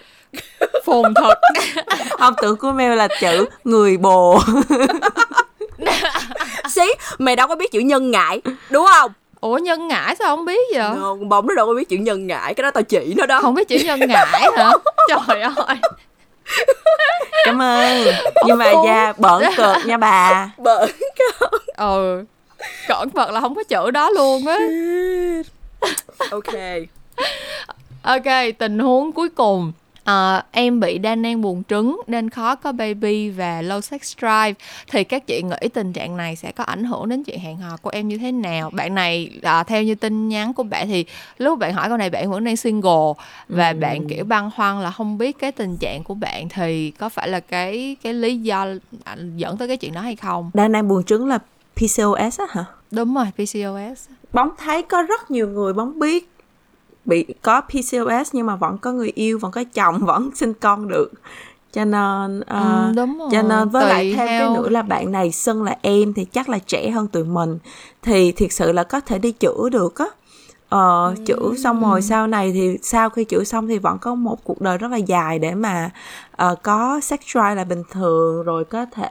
[0.87, 1.35] Phồn thật
[2.19, 4.41] không tưởng của mail là chữ người bồ.
[6.69, 8.41] Xí mày đâu có biết chữ nhân ngại
[8.71, 9.13] đúng không
[9.43, 10.91] ủa nhân ngãi sao không biết vậy?
[10.97, 13.27] No, con bóng nó đâu có biết chữ nhân ngại cái đó tao chỉ nó
[13.27, 13.41] đó.
[13.41, 14.73] Không biết chữ nhân ngãi hả?
[15.09, 15.77] Trời ơi.
[17.45, 18.07] Cảm ơn.
[18.47, 20.51] Nhưng mà da bỡn cợt nha bà.
[20.59, 20.91] Bợn
[21.77, 22.25] ừ.
[22.89, 24.59] Cẩn vật là không có chữ đó luôn á.
[26.31, 26.55] Ok.
[28.03, 29.73] Ok tình huống cuối cùng
[30.05, 34.55] À, em bị đa nang buồng trứng nên khó có baby và low sex drive.
[34.91, 37.77] Thì các chị nghĩ tình trạng này sẽ có ảnh hưởng đến chuyện hẹn hò
[37.77, 38.71] của em như thế nào?
[38.71, 41.05] Bạn này à, theo như tin nhắn của bạn thì
[41.39, 43.13] lúc bạn hỏi câu này bạn vẫn đang single
[43.49, 43.77] và Ừ.
[43.81, 47.29] bạn kiểu băn khoăn là không biết cái tình trạng của bạn thì có phải
[47.29, 48.67] là cái cái lý do
[49.05, 50.51] à, dẫn tới cái chuyện đó hay không?
[50.55, 51.39] Đa năng buồng trứng là
[51.77, 52.65] PCOS á hả?
[52.91, 56.29] Đúng rồi PCOS bóng thấy có rất nhiều người bóng biết
[57.05, 60.89] bị có PCOS nhưng mà vẫn có người yêu vẫn có chồng vẫn sinh con
[60.89, 61.13] được.
[61.73, 63.29] Cho nên ờ, Ừ, đúng rồi.
[63.33, 66.13] cho nên với lại Tùy thêm cái theo- nữa là bạn này xưng là em
[66.15, 67.59] thì chắc là trẻ hơn tụi mình.
[68.03, 70.07] Thì thiệt sự là có thể đi chữa được á.
[70.69, 74.45] Ờ, chữa xong rồi sau này thì sau khi chữa xong thì vẫn có một
[74.45, 75.91] cuộc đời rất là dài để mà
[76.37, 79.11] ờ, có sex drive là bình thường rồi có thể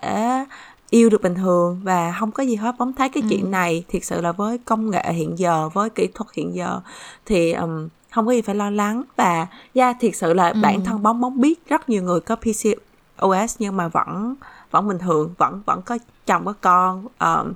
[0.91, 2.75] yêu được bình thường và không có gì hết.
[2.77, 6.07] Bóng thấy cái chuyện này thiệt sự là với công nghệ hiện giờ với kỹ
[6.13, 6.81] thuật hiện giờ
[7.25, 9.03] thì um, không có gì phải lo lắng.
[9.15, 13.55] Và yeah, thiệt sự là bản thân bóng bóng biết rất nhiều người có PCOS
[13.59, 14.35] nhưng mà vẫn
[14.71, 17.53] vẫn bình thường vẫn vẫn có chồng có con um,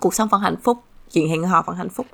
[0.00, 0.78] cuộc sống vẫn hạnh phúc
[1.12, 2.06] chuyện hẹn hò vẫn hạnh phúc.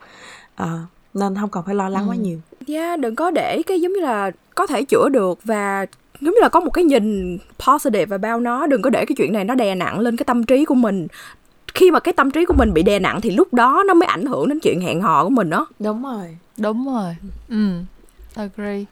[0.57, 0.79] Ờ,
[1.15, 2.41] nên không cần phải lo lắng quá nhiều.
[2.67, 5.87] Yeah, đừng có để cái giống như là có thể chữa được và
[6.21, 9.17] giống như là có một cái nhìn positive và bao nó, đừng có để cái
[9.17, 11.07] chuyện này nó đè nặng lên cái tâm trí của mình.
[11.75, 14.07] Khi mà cái tâm trí của mình bị đè nặng thì lúc đó nó mới
[14.07, 15.67] ảnh hưởng đến chuyện hẹn hò của mình đó.
[15.79, 17.17] Đúng rồi đúng rồi.
[17.49, 17.81] Ừ
[18.35, 18.85] agree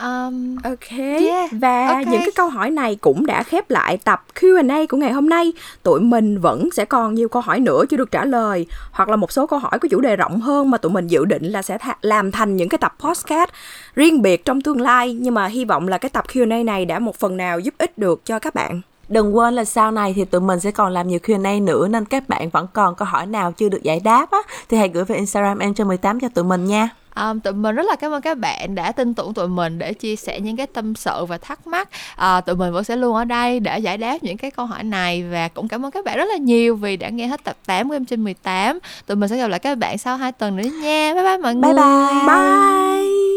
[0.00, 0.90] um, Ok.
[1.20, 1.98] Yeah, Và ok.
[2.06, 5.52] những cái câu hỏi này cũng đã khép lại tập Q&A của ngày hôm nay.
[5.82, 9.16] Tụi mình vẫn sẽ còn nhiều câu hỏi nữa chưa được trả lời hoặc là
[9.16, 11.62] một số câu hỏi có chủ đề rộng hơn mà tụi mình dự định là
[11.62, 13.50] sẽ tha- làm thành những cái tập podcast
[13.94, 16.98] riêng biệt trong tương lai nhưng mà hy vọng là cái tập Q&A này đã
[16.98, 18.80] một phần nào giúp ích được cho các bạn.
[19.08, 22.04] Đừng quên là sau này thì tụi mình sẽ còn làm nhiều Q&A nữa nên
[22.04, 24.38] các bạn vẫn còn câu hỏi nào chưa được giải đáp á
[24.68, 26.88] thì hãy gửi về Instagram em cho 18 cho tụi mình nha.
[27.16, 29.94] Um, tụi mình rất là cảm ơn các bạn đã tin tưởng tụi mình để
[29.94, 33.14] chia sẻ những cái tâm sự và thắc mắc à, tụi mình vẫn sẽ luôn
[33.16, 36.04] ở đây để giải đáp những cái câu hỏi này và cũng cảm ơn các
[36.04, 39.16] bạn rất là nhiều vì đã nghe hết tập 8 của em trên 18 tụi
[39.16, 41.72] mình sẽ gặp lại các bạn sau hai tuần nữa nha bye bye mọi người
[41.72, 42.26] Bye bye.
[42.26, 43.33] Bye.